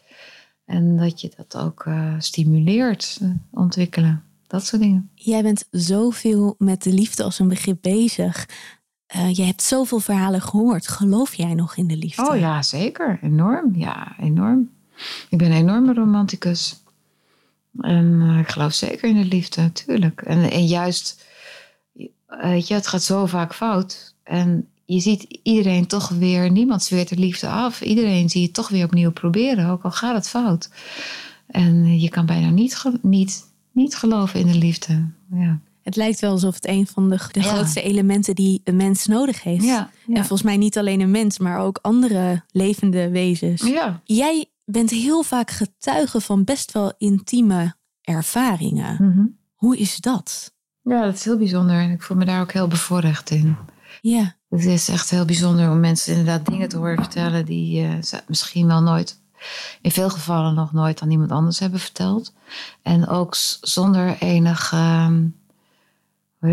En 0.65 0.97
dat 0.97 1.21
je 1.21 1.33
dat 1.37 1.63
ook 1.63 1.85
uh, 1.85 2.15
stimuleert, 2.19 3.19
uh, 3.23 3.31
ontwikkelen. 3.51 4.23
Dat 4.47 4.67
soort 4.67 4.83
dingen. 4.83 5.11
Jij 5.15 5.43
bent 5.43 5.67
zoveel 5.71 6.55
met 6.59 6.83
de 6.83 6.93
liefde 6.93 7.23
als 7.23 7.39
een 7.39 7.49
begrip 7.49 7.79
bezig. 7.81 8.49
Uh, 9.17 9.35
je 9.35 9.43
hebt 9.43 9.63
zoveel 9.63 10.01
verhalen 10.01 10.43
gehoord. 10.43 10.89
Geloof 10.89 11.35
jij 11.35 11.55
nog 11.55 11.77
in 11.77 11.87
de 11.87 11.97
liefde? 11.97 12.29
Oh 12.29 12.39
ja, 12.39 12.63
zeker. 12.63 13.19
Enorm. 13.23 13.77
Ja, 13.77 14.17
enorm. 14.21 14.71
Ik 15.29 15.39
ben 15.39 15.51
een 15.51 15.57
enorme 15.57 15.95
romanticus. 15.95 16.83
En 17.81 18.21
uh, 18.21 18.39
ik 18.39 18.49
geloof 18.49 18.73
zeker 18.73 19.09
in 19.09 19.21
de 19.21 19.29
liefde, 19.29 19.61
natuurlijk. 19.61 20.23
En, 20.23 20.51
en 20.51 20.67
juist, 20.67 21.25
weet 22.27 22.69
je, 22.69 22.75
het 22.75 22.87
gaat 22.87 23.03
zo 23.03 23.27
vaak 23.27 23.55
fout. 23.55 24.15
En 24.23 24.69
je 24.85 25.01
ziet 25.01 25.39
iedereen 25.43 25.87
toch 25.87 26.09
weer, 26.09 26.51
niemand 26.51 26.83
zweert 26.83 27.09
de 27.09 27.17
liefde 27.17 27.49
af. 27.49 27.83
Iedereen 27.83 28.29
zie 28.29 28.43
je 28.43 28.51
toch 28.51 28.69
weer 28.69 28.85
opnieuw 28.85 29.13
proberen, 29.13 29.71
ook 29.71 29.83
al 29.83 29.91
gaat 29.91 30.15
het 30.15 30.29
fout. 30.29 30.71
En 31.47 32.01
je 32.01 32.09
kan 32.09 32.27
bijna 32.27 32.51
niet, 32.51 32.85
niet, 33.03 33.45
niet 33.73 33.97
geloven 33.97 34.41
in 34.41 34.47
de 34.47 34.59
liefde. 34.59 35.09
Ja. 35.31 35.59
Het 35.83 35.97
lijkt 35.97 36.21
wel 36.21 36.31
alsof 36.31 36.55
het 36.55 36.67
een 36.69 36.87
van 36.87 37.11
de, 37.11 37.21
de 37.33 37.43
grootste 37.43 37.83
elementen 37.83 38.35
die 38.35 38.61
een 38.65 38.77
mens 38.77 39.07
nodig 39.07 39.43
heeft. 39.43 39.65
Ja, 39.65 39.91
ja. 40.07 40.15
En 40.15 40.21
volgens 40.21 40.43
mij 40.43 40.57
niet 40.57 40.79
alleen 40.79 41.01
een 41.01 41.11
mens, 41.11 41.39
maar 41.39 41.59
ook 41.59 41.79
andere 41.83 42.43
levende 42.51 43.11
wezens. 43.11 43.63
Ja. 43.63 44.01
Jij 44.05 44.47
bent 44.67 44.91
heel 44.91 45.23
vaak 45.23 45.51
getuige 45.51 46.21
van 46.21 46.45
best 46.45 46.73
wel 46.73 46.95
intieme 46.99 47.75
ervaringen. 48.01 48.97
Mhm. 49.01 49.27
Hoe 49.55 49.77
is 49.77 49.97
dat? 49.97 50.55
Ja, 50.83 51.05
dat 51.05 51.15
is 51.15 51.25
heel 51.25 51.39
bijzonder 51.39 51.77
en 51.77 51.91
ik 51.91 52.03
voel 52.03 52.17
me 52.17 52.25
daar 52.25 52.41
ook 52.41 52.53
heel 52.53 52.69
bevoorrecht 52.69 53.31
in. 53.31 53.57
Ja. 54.01 54.37
Het 54.49 54.65
is 54.65 54.89
echt 54.89 55.11
heel 55.11 55.25
bijzonder 55.25 55.71
om 55.71 55.81
mensen 55.81 56.17
inderdaad 56.17 56.47
dingen 56.47 56.69
te 56.69 56.77
horen 56.77 56.97
vertellen 56.97 57.45
die 57.45 57.83
uh, 57.83 58.03
ze 58.03 58.23
misschien 58.27 58.67
wel 58.67 58.83
nooit, 58.83 59.21
in 59.83 59.91
veel 59.91 60.11
gevallen 60.11 60.55
nog 60.55 60.73
nooit 60.73 61.01
aan 61.01 61.11
iemand 61.11 61.31
anders 61.31 61.59
hebben 61.59 61.81
verteld. 61.81 62.33
En 62.83 63.09
ook 63.09 63.35
zonder 63.61 64.17
enig. 64.19 64.73
Uh, 64.73 65.09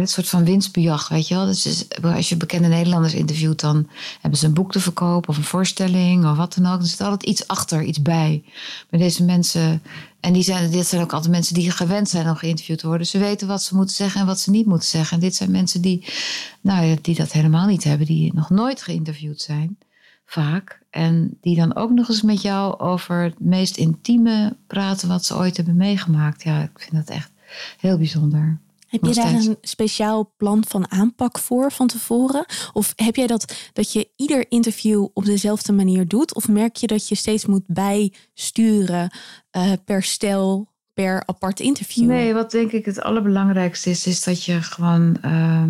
een 0.02 0.08
soort 0.08 0.30
van 0.30 0.44
winstbejag, 0.44 1.08
weet 1.08 1.28
je 1.28 1.36
wel. 1.36 1.46
Dus 1.46 1.86
als 2.02 2.30
je 2.30 2.38
bekende 2.38 2.68
Nederlanders 2.68 3.14
interviewt, 3.14 3.60
dan 3.60 3.90
hebben 4.22 4.40
ze 4.40 4.46
een 4.46 4.54
boek 4.54 4.72
te 4.72 4.80
verkopen 4.80 5.30
of 5.30 5.38
een 5.38 5.44
voorstelling 5.44 6.26
of 6.26 6.38
wat 6.38 6.54
dan 6.54 6.74
ook. 6.74 6.80
Er 6.80 6.88
zit 6.88 7.02
altijd 7.02 7.24
iets 7.24 7.48
achter, 7.48 7.84
iets 7.84 8.02
bij. 8.02 8.44
Maar 8.90 9.00
deze 9.00 9.24
mensen, 9.24 9.82
en 10.20 10.34
die 10.34 10.44
zijn, 10.44 10.72
dit 10.72 10.88
zijn 10.88 11.02
ook 11.02 11.14
altijd 11.14 11.32
mensen 11.32 11.54
die 11.54 11.72
gewend 11.72 12.10
zijn 12.10 12.30
om 12.30 12.36
geïnterviewd 12.36 12.80
te 12.80 12.88
worden. 12.88 13.08
Ze 13.08 13.18
weten 13.18 13.48
wat 13.48 13.64
ze 13.64 13.76
moeten 13.76 13.96
zeggen 13.96 14.22
en 14.22 14.28
wat 14.28 14.40
ze 14.40 14.52
niet 14.52 14.66
moeten 14.66 14.88
zeggen. 14.88 15.18
En 15.18 15.24
dit 15.24 15.36
zijn 15.36 15.52
mensen 15.52 15.82
die, 15.82 16.06
nou, 16.62 16.98
die 17.02 17.16
dat 17.16 17.32
helemaal 17.32 17.68
niet 17.68 17.84
hebben, 17.84 18.08
die 18.08 18.34
nog 18.34 18.50
nooit 18.50 18.82
geïnterviewd 18.82 19.42
zijn, 19.42 19.78
vaak. 20.26 20.82
En 20.90 21.38
die 21.42 21.56
dan 21.56 21.76
ook 21.76 21.92
nog 21.92 22.10
eens 22.10 22.22
met 22.22 22.42
jou 22.42 22.80
over 22.80 23.24
het 23.24 23.40
meest 23.40 23.78
intieme 23.78 24.56
praten 24.68 25.08
wat 25.08 25.26
ze 25.26 25.36
ooit 25.36 25.58
hebben 25.58 25.76
meegemaakt. 25.76 26.44
Ja, 26.44 26.62
ik 26.62 26.80
vind 26.80 27.06
dat 27.06 27.16
echt 27.16 27.32
heel 27.80 27.98
bijzonder. 27.98 28.60
Heb 28.94 29.04
je 29.04 29.14
daar 29.14 29.34
een 29.34 29.58
speciaal 29.62 30.34
plan 30.38 30.64
van 30.68 30.92
aanpak 30.92 31.40
voor 31.40 31.72
van 31.72 31.88
tevoren? 31.88 32.46
Of 32.74 32.94
heb 32.96 33.16
jij 33.16 33.28
dat 33.28 33.70
dat 33.74 33.94
je 33.94 34.10
ieder 34.16 34.46
interview 34.50 35.08
op 35.14 35.26
dezelfde 35.26 35.74
manier 35.74 36.08
doet? 36.08 36.36
Of 36.36 36.48
merk 36.48 36.76
je 36.76 36.88
dat 36.88 37.08
je 37.08 37.16
steeds 37.16 37.46
moet 37.46 37.64
bijsturen 37.68 39.12
uh, 39.58 39.72
per 39.86 40.04
stel, 40.04 40.68
per 40.94 41.24
apart 41.26 41.60
interview? 41.60 42.08
Nee, 42.08 42.34
wat 42.34 42.52
denk 42.52 42.72
ik 42.72 42.86
het 42.86 43.02
allerbelangrijkste 43.02 43.90
is, 43.90 44.08
is 44.08 44.24
dat 44.24 44.44
je 44.44 44.62
gewoon. 44.62 45.18
Uh, 45.26 45.64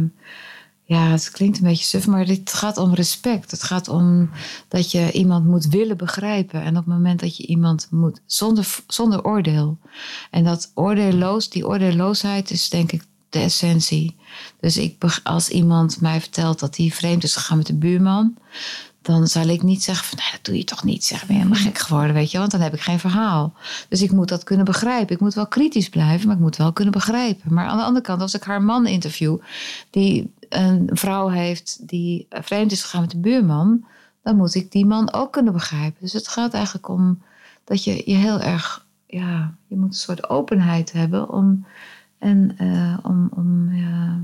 ja, 0.85 1.09
het 1.09 1.31
klinkt 1.31 1.57
een 1.57 1.63
beetje 1.63 1.85
suf, 1.85 2.07
maar 2.07 2.25
het 2.25 2.53
gaat 2.53 2.77
om 2.77 2.93
respect. 2.93 3.51
Het 3.51 3.63
gaat 3.63 3.87
om 3.87 4.29
dat 4.67 4.91
je 4.91 5.11
iemand 5.11 5.45
moet 5.45 5.65
willen 5.65 5.97
begrijpen. 5.97 6.61
En 6.61 6.69
op 6.69 6.85
het 6.85 6.93
moment 6.93 7.19
dat 7.19 7.37
je 7.37 7.45
iemand 7.45 7.87
moet, 7.91 8.21
zonder, 8.25 8.75
zonder 8.87 9.23
oordeel. 9.23 9.77
En 10.31 10.43
dat 10.43 10.71
oordeelloos, 10.73 11.49
die 11.49 11.67
oordeelloosheid 11.67 12.51
is 12.51 12.69
denk 12.69 12.91
ik 12.91 13.03
de 13.33 13.39
essentie. 13.39 14.15
Dus 14.59 14.77
ik, 14.77 15.03
als 15.23 15.49
iemand 15.49 16.01
mij 16.01 16.19
vertelt 16.19 16.59
dat 16.59 16.77
hij 16.77 16.89
vreemd 16.89 17.23
is 17.23 17.35
gegaan 17.35 17.57
met 17.57 17.67
de 17.67 17.75
buurman, 17.75 18.37
dan 19.01 19.27
zal 19.27 19.47
ik 19.47 19.61
niet 19.61 19.83
zeggen 19.83 20.05
van, 20.05 20.17
nou, 20.17 20.31
dat 20.31 20.45
doe 20.45 20.57
je 20.57 20.63
toch 20.63 20.83
niet. 20.83 21.03
Zeg, 21.03 21.25
ben 21.25 21.35
helemaal 21.35 21.59
gek 21.59 21.77
geworden, 21.77 22.13
weet 22.13 22.31
je. 22.31 22.37
Want 22.37 22.51
dan 22.51 22.61
heb 22.61 22.73
ik 22.73 22.81
geen 22.81 22.99
verhaal. 22.99 23.53
Dus 23.89 24.01
ik 24.01 24.11
moet 24.11 24.27
dat 24.27 24.43
kunnen 24.43 24.65
begrijpen. 24.65 25.15
Ik 25.15 25.21
moet 25.21 25.33
wel 25.33 25.47
kritisch 25.47 25.89
blijven, 25.89 26.27
maar 26.27 26.35
ik 26.35 26.41
moet 26.41 26.55
wel 26.55 26.73
kunnen 26.73 26.93
begrijpen. 26.93 27.53
Maar 27.53 27.67
aan 27.67 27.77
de 27.77 27.83
andere 27.83 28.05
kant, 28.05 28.21
als 28.21 28.33
ik 28.33 28.43
haar 28.43 28.61
man 28.61 28.87
interview... 28.87 29.37
die 29.89 30.33
een 30.49 30.89
vrouw 30.93 31.27
heeft 31.27 31.87
die 31.87 32.27
vreemd 32.29 32.71
is 32.71 32.83
gegaan 32.83 33.01
met 33.01 33.11
de 33.11 33.17
buurman... 33.17 33.85
dan 34.23 34.35
moet 34.35 34.55
ik 34.55 34.71
die 34.71 34.85
man 34.85 35.13
ook 35.13 35.31
kunnen 35.31 35.53
begrijpen. 35.53 36.01
Dus 36.01 36.13
het 36.13 36.27
gaat 36.27 36.53
eigenlijk 36.53 36.89
om 36.89 37.21
dat 37.63 37.83
je 37.83 38.03
je 38.05 38.15
heel 38.15 38.39
erg... 38.39 38.85
ja, 39.07 39.55
je 39.67 39.75
moet 39.75 39.89
een 39.89 39.93
soort 39.93 40.29
openheid 40.29 40.91
hebben 40.91 41.29
om... 41.29 41.65
en 42.23 42.55
uh, 42.61 42.97
om... 43.03 43.29
om 43.35 43.75
ja, 43.75 44.19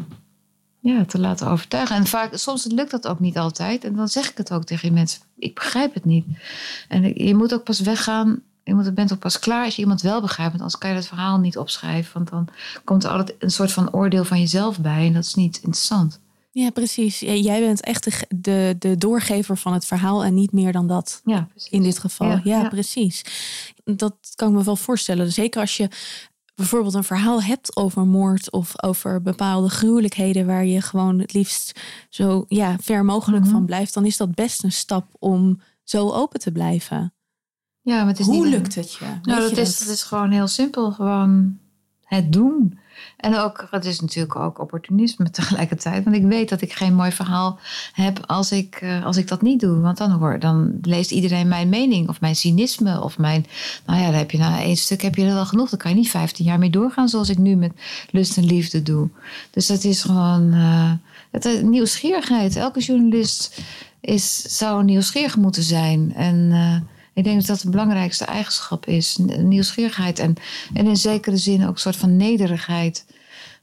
ja, 0.81 1.05
te 1.05 1.19
laten 1.19 1.47
overtuigen. 1.47 1.95
En 1.95 2.05
vaak, 2.05 2.37
soms 2.37 2.65
lukt 2.65 2.91
dat 2.91 3.07
ook 3.07 3.19
niet 3.19 3.37
altijd. 3.37 3.83
En 3.83 3.95
dan 3.95 4.07
zeg 4.07 4.29
ik 4.29 4.37
het 4.37 4.51
ook 4.51 4.63
tegen 4.63 4.93
mensen. 4.93 5.21
Ik 5.37 5.55
begrijp 5.55 5.93
het 5.93 6.05
niet. 6.05 6.25
En 6.87 7.25
je 7.25 7.35
moet 7.35 7.53
ook 7.53 7.63
pas 7.63 7.79
weggaan. 7.79 8.41
Je 8.63 8.75
moet, 8.75 8.93
bent 8.93 9.13
ook 9.13 9.19
pas 9.19 9.39
klaar 9.39 9.65
als 9.65 9.75
je 9.75 9.81
iemand 9.81 10.01
wel 10.01 10.21
begrijpt. 10.21 10.51
Want 10.51 10.61
anders 10.61 10.77
kan 10.81 10.89
je 10.89 10.95
het 10.95 11.07
verhaal 11.07 11.39
niet 11.39 11.57
opschrijven. 11.57 12.13
Want 12.13 12.29
dan 12.29 12.47
komt 12.83 13.03
er 13.03 13.09
altijd 13.09 13.35
een 13.39 13.51
soort 13.51 13.71
van 13.71 13.93
oordeel 13.93 14.25
van 14.25 14.39
jezelf 14.39 14.79
bij. 14.79 15.07
En 15.07 15.13
dat 15.13 15.23
is 15.23 15.35
niet 15.35 15.55
interessant. 15.55 16.19
Ja, 16.51 16.69
precies. 16.69 17.19
Jij 17.19 17.59
bent 17.59 17.81
echt 17.81 18.03
de, 18.03 18.25
de, 18.29 18.75
de 18.79 18.97
doorgever 18.97 19.57
van 19.57 19.73
het 19.73 19.85
verhaal 19.85 20.23
en 20.23 20.33
niet 20.33 20.51
meer 20.51 20.71
dan 20.71 20.87
dat. 20.87 21.21
Ja, 21.25 21.47
in 21.69 21.83
dit 21.83 21.99
geval. 21.99 22.27
Ja, 22.27 22.41
ja, 22.43 22.67
precies. 22.67 23.25
Dat 23.83 24.15
kan 24.35 24.49
ik 24.49 24.55
me 24.55 24.63
wel 24.63 24.75
voorstellen. 24.75 25.31
Zeker 25.31 25.61
als 25.61 25.77
je 25.77 25.89
bijvoorbeeld 26.59 26.93
een 26.93 27.03
verhaal 27.03 27.41
hebt 27.41 27.75
over 27.75 28.05
moord 28.05 28.51
of 28.51 28.83
over 28.83 29.21
bepaalde 29.21 29.69
gruwelijkheden 29.69 30.45
waar 30.45 30.65
je 30.65 30.81
gewoon 30.81 31.19
het 31.19 31.33
liefst 31.33 31.79
zo 32.09 32.45
ja, 32.47 32.75
ver 32.81 33.05
mogelijk 33.05 33.43
mhm. 33.43 33.51
van 33.51 33.65
blijft, 33.65 33.93
dan 33.93 34.05
is 34.05 34.17
dat 34.17 34.35
best 34.35 34.63
een 34.63 34.71
stap 34.71 35.05
om 35.19 35.61
zo 35.83 36.11
open 36.11 36.39
te 36.39 36.51
blijven. 36.51 37.13
Ja, 37.81 37.97
maar 37.97 38.07
het 38.07 38.19
is 38.19 38.25
Hoe 38.25 38.47
lukt 38.47 38.75
het 38.75 38.93
je? 38.93 39.05
Nou, 39.21 39.41
dat, 39.41 39.57
is, 39.57 39.79
dat 39.79 39.87
is 39.87 40.03
gewoon 40.03 40.31
heel 40.31 40.47
simpel. 40.47 40.91
Gewoon 40.91 41.57
het 42.03 42.33
doen. 42.33 42.79
En 43.17 43.37
ook, 43.37 43.67
het 43.71 43.85
is 43.85 43.99
natuurlijk 43.99 44.35
ook 44.35 44.59
opportunisme 44.59 45.29
tegelijkertijd. 45.31 46.03
Want 46.03 46.15
ik 46.15 46.23
weet 46.23 46.49
dat 46.49 46.61
ik 46.61 46.73
geen 46.73 46.95
mooi 46.95 47.11
verhaal 47.11 47.59
heb 47.93 48.23
als 48.25 48.51
ik, 48.51 48.75
eh, 48.75 49.05
als 49.05 49.17
ik 49.17 49.27
dat 49.27 49.41
niet 49.41 49.59
doe. 49.59 49.79
Want 49.79 49.97
dan, 49.97 50.11
hoor, 50.11 50.39
dan 50.39 50.79
leest 50.81 51.11
iedereen 51.11 51.47
mijn 51.47 51.69
mening 51.69 52.09
of 52.09 52.21
mijn 52.21 52.35
cynisme. 52.35 53.01
Of 53.03 53.17
mijn, 53.17 53.45
nou 53.85 53.99
ja, 53.99 54.05
dan 54.05 54.15
heb 54.15 54.31
je 54.31 54.37
na 54.37 54.61
één 54.61 54.77
stuk 54.77 55.01
heb 55.01 55.15
je 55.15 55.25
er 55.25 55.33
wel 55.33 55.45
genoeg. 55.45 55.69
Dan 55.69 55.79
kan 55.79 55.91
je 55.91 55.97
niet 55.97 56.09
15 56.09 56.45
jaar 56.45 56.59
mee 56.59 56.69
doorgaan 56.69 57.09
zoals 57.09 57.29
ik 57.29 57.37
nu 57.37 57.55
met 57.55 57.71
lust 58.11 58.37
en 58.37 58.45
liefde 58.45 58.83
doe. 58.83 59.09
Dus 59.51 59.67
dat 59.67 59.83
is 59.83 60.01
gewoon 60.01 60.53
uh, 60.53 60.91
het, 61.31 61.61
nieuwsgierigheid. 61.63 62.55
Elke 62.55 62.79
journalist 62.79 63.61
is, 64.01 64.41
zou 64.57 64.83
nieuwsgierig 64.83 65.37
moeten 65.37 65.63
zijn. 65.63 66.13
En... 66.15 66.51
ik 67.13 67.23
denk 67.23 67.37
dat 67.37 67.47
dat 67.47 67.59
de 67.59 67.69
belangrijkste 67.69 68.25
eigenschap 68.25 68.85
is. 68.85 69.17
Nieuwsgierigheid 69.37 70.19
en, 70.19 70.35
en 70.73 70.87
in 70.87 70.97
zekere 70.97 71.37
zin 71.37 71.63
ook 71.63 71.73
een 71.73 71.79
soort 71.79 71.95
van 71.95 72.17
nederigheid. 72.17 73.05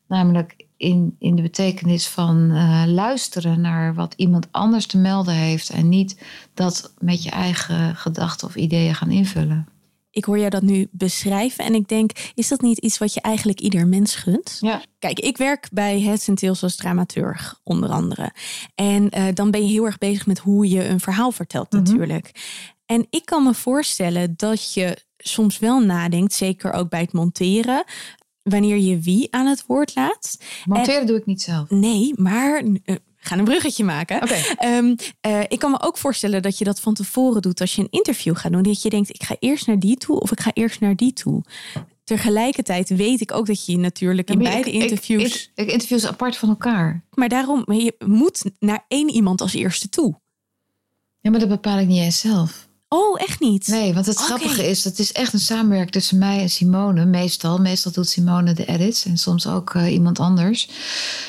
Namelijk 0.08 0.66
in, 0.76 1.16
in 1.18 1.36
de 1.36 1.42
betekenis 1.42 2.08
van 2.08 2.50
uh, 2.50 2.82
luisteren 2.86 3.60
naar 3.60 3.94
wat 3.94 4.14
iemand 4.16 4.48
anders 4.50 4.86
te 4.86 4.98
melden 4.98 5.34
heeft. 5.34 5.70
En 5.70 5.88
niet 5.88 6.22
dat 6.54 6.92
met 6.98 7.22
je 7.22 7.30
eigen 7.30 7.96
gedachten 7.96 8.48
of 8.48 8.56
ideeën 8.56 8.94
gaan 8.94 9.10
invullen. 9.10 9.68
Ik 10.10 10.24
hoor 10.24 10.38
jou 10.38 10.50
dat 10.50 10.62
nu 10.62 10.88
beschrijven 10.90 11.64
en 11.64 11.74
ik 11.74 11.88
denk, 11.88 12.10
is 12.34 12.48
dat 12.48 12.60
niet 12.60 12.78
iets 12.78 12.98
wat 12.98 13.14
je 13.14 13.20
eigenlijk 13.20 13.60
ieder 13.60 13.86
mens 13.86 14.14
gunt? 14.14 14.58
Ja. 14.60 14.82
Kijk, 14.98 15.18
ik 15.18 15.36
werk 15.36 15.68
bij 15.72 16.00
Het 16.00 16.30
Tails 16.34 16.62
als 16.62 16.76
dramaturg, 16.76 17.60
onder 17.64 17.88
andere. 17.88 18.32
En 18.74 19.18
uh, 19.18 19.24
dan 19.34 19.50
ben 19.50 19.62
je 19.62 19.72
heel 19.72 19.84
erg 19.84 19.98
bezig 19.98 20.26
met 20.26 20.38
hoe 20.38 20.68
je 20.68 20.88
een 20.88 21.00
verhaal 21.00 21.30
vertelt, 21.30 21.72
mm 21.72 21.78
natuurlijk. 21.78 22.32
En 22.86 23.06
ik 23.10 23.24
kan 23.24 23.42
me 23.42 23.54
voorstellen 23.54 24.34
dat 24.36 24.72
je 24.72 24.96
soms 25.18 25.58
wel 25.58 25.80
nadenkt, 25.80 26.32
zeker 26.32 26.72
ook 26.72 26.88
bij 26.88 27.00
het 27.00 27.12
monteren, 27.12 27.84
wanneer 28.42 28.76
je 28.76 29.00
wie 29.00 29.28
aan 29.30 29.46
het 29.46 29.66
woord 29.66 29.94
laat. 29.94 30.38
Monteren 30.64 31.06
doe 31.06 31.16
ik 31.16 31.26
niet 31.26 31.42
zelf. 31.42 31.70
Nee, 31.70 32.12
maar 32.16 32.62
uh, 32.62 32.96
gaan 33.16 33.38
een 33.38 33.44
bruggetje 33.44 33.84
maken. 33.84 34.22
Okay. 34.22 34.42
Ehm, 34.56 34.94
uh, 35.26 35.40
ik 35.48 35.58
kan 35.58 35.70
me 35.70 35.82
ook 35.82 35.98
voorstellen 35.98 36.42
dat 36.42 36.58
je 36.58 36.64
dat 36.64 36.80
van 36.80 36.94
tevoren 36.94 37.42
doet 37.42 37.60
als 37.60 37.74
je 37.74 37.82
een 37.82 37.90
interview 37.90 38.36
gaat 38.36 38.52
doen. 38.52 38.62
Dat 38.62 38.82
je 38.82 38.90
denkt, 38.90 39.08
ik 39.08 39.22
ga 39.22 39.36
eerst 39.38 39.66
naar 39.66 39.78
die 39.78 39.96
toe 39.96 40.20
of 40.20 40.32
ik 40.32 40.40
ga 40.40 40.50
eerst 40.54 40.80
naar 40.80 40.96
die 40.96 41.12
toe. 41.12 41.42
Tegelijkertijd 42.04 42.88
weet 42.88 43.20
ik 43.20 43.32
ook 43.32 43.46
dat 43.46 43.66
je 43.66 43.78
natuurlijk 43.78 44.30
in 44.30 44.38
beide 44.38 44.70
interviews. 44.70 45.22
Ik, 45.22 45.50
ik, 45.54 45.66
ik 45.66 45.72
interviews 45.72 46.06
apart 46.06 46.36
van 46.36 46.48
elkaar. 46.48 47.04
Maar 47.14 47.28
daarom, 47.28 47.72
je 47.72 47.94
moet 48.06 48.44
naar 48.58 48.84
één 48.88 49.10
iemand 49.10 49.40
als 49.40 49.54
eerste 49.54 49.88
toe. 49.88 50.20
Ja, 51.20 51.30
maar 51.30 51.40
dat 51.40 51.48
bepaal 51.48 51.78
ik 51.78 51.86
niet 51.86 52.02
eens 52.02 52.20
zelf. 52.20 52.65
Oh, 52.88 53.20
echt 53.20 53.40
niet? 53.40 53.66
Nee, 53.66 53.94
want 53.94 54.06
het 54.06 54.18
grappige 54.18 54.68
is, 54.68 54.84
het 54.84 54.98
is 54.98 55.12
echt 55.12 55.32
een 55.32 55.38
samenwerking 55.38 55.92
tussen 55.92 56.18
mij 56.18 56.40
en 56.40 56.50
Simone. 56.50 57.04
Meestal, 57.04 57.58
meestal 57.58 57.92
doet 57.92 58.08
Simone 58.08 58.52
de 58.52 58.64
edits 58.64 59.04
en 59.04 59.16
soms 59.16 59.46
ook 59.46 59.74
uh, 59.74 59.92
iemand 59.92 60.18
anders. 60.18 60.68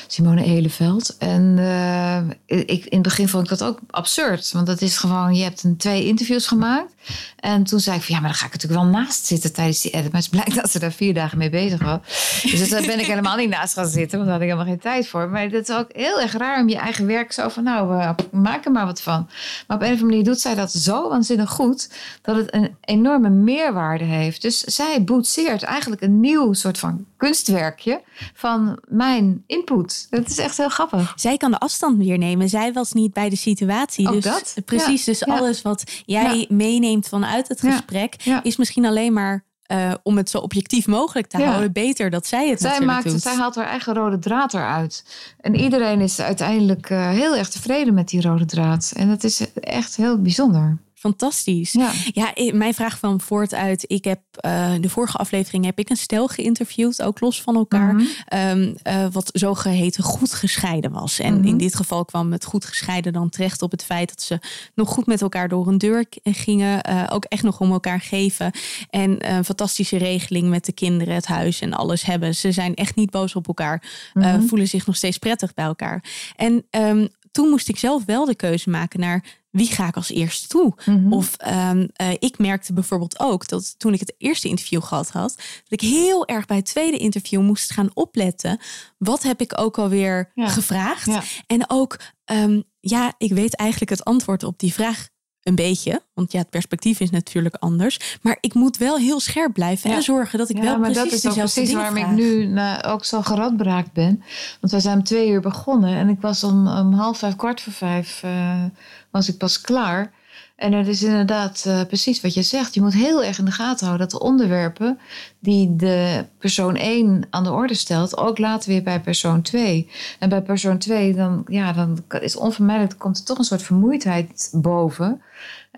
Simone 0.06 0.44
Eleveld. 0.44 1.16
En 1.18 1.56
uh, 1.58 2.18
ik, 2.66 2.84
in 2.84 2.88
het 2.90 3.02
begin 3.02 3.28
vond 3.28 3.42
ik 3.42 3.58
dat 3.58 3.68
ook 3.68 3.78
absurd. 3.90 4.52
Want 4.52 4.66
dat 4.66 4.80
is 4.80 4.96
gewoon, 4.96 5.34
je 5.34 5.42
hebt 5.42 5.62
een, 5.62 5.76
twee 5.76 6.04
interviews 6.04 6.46
gemaakt. 6.46 6.92
En 7.36 7.64
toen 7.64 7.80
zei 7.80 7.96
ik 7.96 8.02
van, 8.02 8.14
ja, 8.14 8.20
maar 8.20 8.30
dan 8.30 8.38
ga 8.38 8.46
ik 8.46 8.52
natuurlijk 8.52 8.80
wel 8.80 8.90
naast 8.90 9.26
zitten 9.26 9.52
tijdens 9.52 9.80
die 9.80 9.90
edit. 9.90 10.12
Maar 10.12 10.20
het 10.20 10.30
blijkt 10.30 10.54
dat 10.54 10.70
ze 10.70 10.78
daar 10.78 10.92
vier 10.92 11.14
dagen 11.14 11.38
mee 11.38 11.50
bezig 11.50 11.82
was. 11.82 11.98
Dus 12.42 12.68
daar 12.68 12.82
ben 12.82 13.00
ik 13.00 13.06
helemaal 13.06 13.36
niet 13.36 13.48
naast 13.48 13.74
gaan 13.74 13.86
zitten, 13.86 14.18
want 14.18 14.30
daar 14.30 14.32
had 14.32 14.42
ik 14.42 14.52
helemaal 14.52 14.72
geen 14.72 14.82
tijd 14.82 15.08
voor. 15.08 15.28
Maar 15.28 15.42
het 15.42 15.68
is 15.68 15.76
ook 15.76 15.88
heel 15.92 16.20
erg 16.20 16.32
raar 16.32 16.60
om 16.60 16.68
je 16.68 16.76
eigen 16.76 17.06
werk 17.06 17.32
zo 17.32 17.48
van, 17.48 17.62
nou, 17.64 17.94
uh, 17.94 18.10
maak 18.30 18.64
er 18.64 18.72
maar 18.72 18.86
wat 18.86 19.00
van. 19.00 19.28
Maar 19.66 19.76
op 19.76 19.82
een 19.82 19.88
of 19.88 19.92
andere 19.92 20.04
manier 20.04 20.24
doet 20.24 20.40
zij 20.40 20.54
dat 20.54 20.72
zo 20.72 21.08
waanzinnig 21.08 21.50
goed 21.50 21.90
dat 22.22 22.36
het 22.36 22.54
een 22.54 22.76
enorme 22.84 23.28
meerwaarde 23.28 24.04
heeft. 24.04 24.42
Dus 24.42 24.58
zij 24.58 25.04
boetseert 25.04 25.62
eigenlijk 25.62 26.02
een 26.02 26.20
nieuw 26.20 26.52
soort 26.52 26.78
van 26.78 27.06
kunstwerkje 27.18 28.02
van 28.34 28.78
mijn 28.88 29.44
input. 29.46 30.06
Dat 30.10 30.28
is 30.28 30.38
echt 30.38 30.56
heel 30.56 30.68
grappig. 30.68 31.12
Zij 31.16 31.36
kan 31.36 31.50
de 31.50 31.58
afstand 31.58 31.98
weer 31.98 32.18
nemen. 32.18 32.48
Zij 32.48 32.72
was 32.72 32.92
niet 32.92 33.12
bij 33.12 33.28
de 33.28 33.36
situatie. 33.36 34.08
Ook 34.08 34.14
dus 34.14 34.24
dat? 34.24 34.54
Precies, 34.64 35.04
dus 35.04 35.24
alles 35.24 35.62
wat 35.62 36.02
jij 36.06 36.46
meeneemt 36.48 37.08
vanuit 37.08 37.48
het 37.48 37.60
gesprek 37.60 38.14
is 38.42 38.56
misschien 38.56 38.86
alleen 38.86 39.12
maar 39.12 39.46
uh, 39.72 39.94
om 40.02 40.16
het 40.16 40.30
zo 40.30 40.38
objectief 40.38 40.86
mogelijk 40.86 41.26
te 41.26 41.44
houden, 41.44 41.72
beter 41.72 42.10
dat 42.10 42.26
zij 42.26 42.48
het 42.48 42.60
zij 42.60 42.80
maakt, 42.80 43.04
doet. 43.04 43.22
Zij 43.22 43.34
haalt 43.34 43.54
haar 43.54 43.66
eigen 43.66 43.94
rode 43.94 44.18
draad 44.18 44.54
eruit. 44.54 45.04
En 45.40 45.54
iedereen 45.54 46.00
is 46.00 46.20
uiteindelijk 46.20 46.90
uh, 46.90 47.08
heel 47.08 47.36
erg 47.36 47.48
tevreden 47.48 47.94
met 47.94 48.08
die 48.08 48.22
rode 48.22 48.44
draad. 48.44 48.92
En 48.96 49.08
dat 49.08 49.24
is 49.24 49.52
echt 49.54 49.96
heel 49.96 50.22
bijzonder. 50.22 50.78
Fantastisch. 50.98 51.72
Ja. 51.72 51.92
ja, 52.12 52.32
mijn 52.52 52.74
vraag 52.74 52.98
van 52.98 53.20
voort 53.20 53.54
uit. 53.54 53.84
Ik 53.86 54.04
heb 54.04 54.20
uh, 54.46 54.72
de 54.80 54.88
vorige 54.88 55.16
aflevering 55.18 55.64
heb 55.64 55.78
ik 55.78 55.90
een 55.90 55.96
stel 55.96 56.28
geïnterviewd, 56.28 57.02
ook 57.02 57.20
los 57.20 57.42
van 57.42 57.56
elkaar, 57.56 57.94
mm 57.94 58.06
-hmm. 58.26 58.38
um, 58.38 58.74
uh, 58.86 59.06
wat 59.12 59.30
zogeheten 59.32 60.02
goed 60.02 60.34
gescheiden 60.34 60.92
was. 60.92 61.18
En 61.18 61.32
mm 61.32 61.38
-hmm. 61.38 61.48
in 61.48 61.56
dit 61.56 61.76
geval 61.76 62.04
kwam 62.04 62.32
het 62.32 62.44
goed 62.44 62.64
gescheiden 62.64 63.12
dan 63.12 63.28
terecht 63.28 63.62
op 63.62 63.70
het 63.70 63.84
feit 63.84 64.08
dat 64.08 64.22
ze 64.22 64.38
nog 64.74 64.88
goed 64.88 65.06
met 65.06 65.22
elkaar 65.22 65.48
door 65.48 65.66
een 65.66 65.78
deur 65.78 66.04
gingen, 66.22 66.90
uh, 66.90 67.04
ook 67.08 67.24
echt 67.24 67.42
nog 67.42 67.60
om 67.60 67.72
elkaar 67.72 68.00
geven. 68.00 68.50
En 68.90 69.32
een 69.32 69.44
fantastische 69.44 69.96
regeling 69.96 70.48
met 70.48 70.64
de 70.64 70.72
kinderen, 70.72 71.14
het 71.14 71.26
huis 71.26 71.60
en 71.60 71.72
alles 71.72 72.02
hebben. 72.02 72.34
Ze 72.34 72.52
zijn 72.52 72.74
echt 72.74 72.94
niet 72.94 73.10
boos 73.10 73.34
op 73.34 73.46
elkaar, 73.46 73.82
mm 74.14 74.22
-hmm. 74.22 74.48
voelen 74.48 74.68
zich 74.68 74.86
nog 74.86 74.96
steeds 74.96 75.18
prettig 75.18 75.54
bij 75.54 75.64
elkaar. 75.64 76.04
En 76.36 76.66
um, 76.70 77.08
toen 77.32 77.48
moest 77.48 77.68
ik 77.68 77.78
zelf 77.78 78.04
wel 78.04 78.24
de 78.24 78.34
keuze 78.34 78.70
maken 78.70 79.00
naar 79.00 79.24
wie 79.50 79.66
ga 79.66 79.86
ik 79.86 79.96
als 79.96 80.10
eerste 80.10 80.48
toe? 80.48 80.72
Mm 80.84 80.94
-hmm. 80.94 81.12
Of 81.12 81.36
um, 81.46 81.88
uh, 82.02 82.10
ik 82.18 82.38
merkte 82.38 82.72
bijvoorbeeld 82.72 83.20
ook 83.20 83.48
dat 83.48 83.78
toen 83.78 83.92
ik 83.92 84.00
het 84.00 84.14
eerste 84.18 84.48
interview 84.48 84.82
gehad 84.82 85.10
had, 85.10 85.34
dat 85.36 85.42
ik 85.68 85.80
heel 85.80 86.26
erg 86.26 86.46
bij 86.46 86.56
het 86.56 86.66
tweede 86.66 86.96
interview 86.96 87.40
moest 87.40 87.72
gaan 87.72 87.90
opletten. 87.94 88.60
Wat 88.98 89.22
heb 89.22 89.40
ik 89.40 89.60
ook 89.60 89.78
alweer 89.78 90.30
ja. 90.34 90.48
gevraagd? 90.48 91.06
Ja. 91.06 91.22
En 91.46 91.70
ook, 91.70 91.98
um, 92.24 92.62
ja, 92.80 93.14
ik 93.18 93.32
weet 93.32 93.56
eigenlijk 93.56 93.90
het 93.90 94.04
antwoord 94.04 94.42
op 94.42 94.58
die 94.58 94.72
vraag 94.72 95.08
een 95.42 95.54
beetje. 95.54 96.02
Want 96.14 96.32
ja, 96.32 96.38
het 96.38 96.50
perspectief 96.50 97.00
is 97.00 97.10
natuurlijk 97.10 97.54
anders. 97.54 98.18
Maar 98.22 98.38
ik 98.40 98.54
moet 98.54 98.76
wel 98.76 98.96
heel 98.96 99.20
scherp 99.20 99.52
blijven 99.52 99.90
ja. 99.90 99.96
en 99.96 100.02
zorgen 100.02 100.38
dat 100.38 100.48
ik 100.48 100.56
ja, 100.56 100.62
wel 100.62 100.78
maar 100.78 100.90
precies 100.90 101.10
dat 101.10 101.32
is 101.32 101.38
ook 101.38 101.52
precies 101.52 101.72
waarom 101.72 101.96
vraag. 101.96 102.10
ik 102.10 102.16
nu 102.16 102.46
nou, 102.46 102.82
ook 102.82 103.04
zo 103.04 103.22
geradbraakt 103.22 103.92
ben. 103.92 104.22
Want 104.60 104.72
wij 104.72 104.80
zijn 104.80 104.98
om 104.98 105.04
twee 105.04 105.28
uur 105.28 105.40
begonnen. 105.40 105.94
En 105.94 106.08
ik 106.08 106.20
was 106.20 106.44
om, 106.44 106.68
om 106.68 106.92
half 106.92 107.18
vijf, 107.18 107.36
kwart 107.36 107.60
voor 107.60 107.72
vijf... 107.72 108.22
Uh, 108.24 108.64
was 109.10 109.28
ik 109.28 109.36
pas 109.36 109.60
klaar. 109.60 110.12
En 110.56 110.72
het 110.72 110.86
is 110.86 111.02
inderdaad 111.02 111.64
uh, 111.66 111.84
precies 111.84 112.20
wat 112.20 112.34
je 112.34 112.42
zegt. 112.42 112.74
Je 112.74 112.80
moet 112.80 112.94
heel 112.94 113.24
erg 113.24 113.38
in 113.38 113.44
de 113.44 113.50
gaten 113.50 113.86
houden 113.86 114.08
dat 114.08 114.20
de 114.20 114.26
onderwerpen 114.26 114.98
die 115.40 115.76
de 115.76 116.24
persoon 116.38 116.76
1 116.76 117.26
aan 117.30 117.44
de 117.44 117.52
orde 117.52 117.74
stelt, 117.74 118.16
ook 118.16 118.38
later 118.38 118.70
weer 118.70 118.82
bij 118.82 119.00
persoon 119.00 119.42
2. 119.42 119.90
En 120.18 120.28
bij 120.28 120.42
persoon 120.42 120.78
2, 120.78 121.14
dan, 121.14 121.44
ja, 121.46 121.72
dan 121.72 121.98
is 122.20 122.36
onvermijdelijk, 122.36 122.98
komt 122.98 123.18
er 123.18 123.24
toch 123.24 123.38
een 123.38 123.44
soort 123.44 123.62
vermoeidheid 123.62 124.50
boven. 124.52 125.22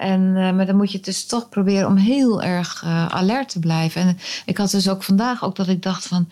En, 0.01 0.37
eh, 0.37 0.53
maar 0.53 0.67
dan 0.67 0.77
moet 0.77 0.93
je 0.93 1.01
dus 1.01 1.27
toch 1.27 1.49
proberen 1.49 1.87
om 1.87 1.97
heel 1.97 2.43
erg 2.43 2.83
uh, 2.85 3.07
alert 3.07 3.49
te 3.49 3.59
blijven. 3.59 4.03
En 4.03 4.19
ik 4.45 4.57
had 4.57 4.71
dus 4.71 4.89
ook 4.89 5.03
vandaag 5.03 5.45
ook 5.45 5.57
dat 5.57 5.69
ik 5.69 5.83
dacht 5.83 6.07
van, 6.07 6.29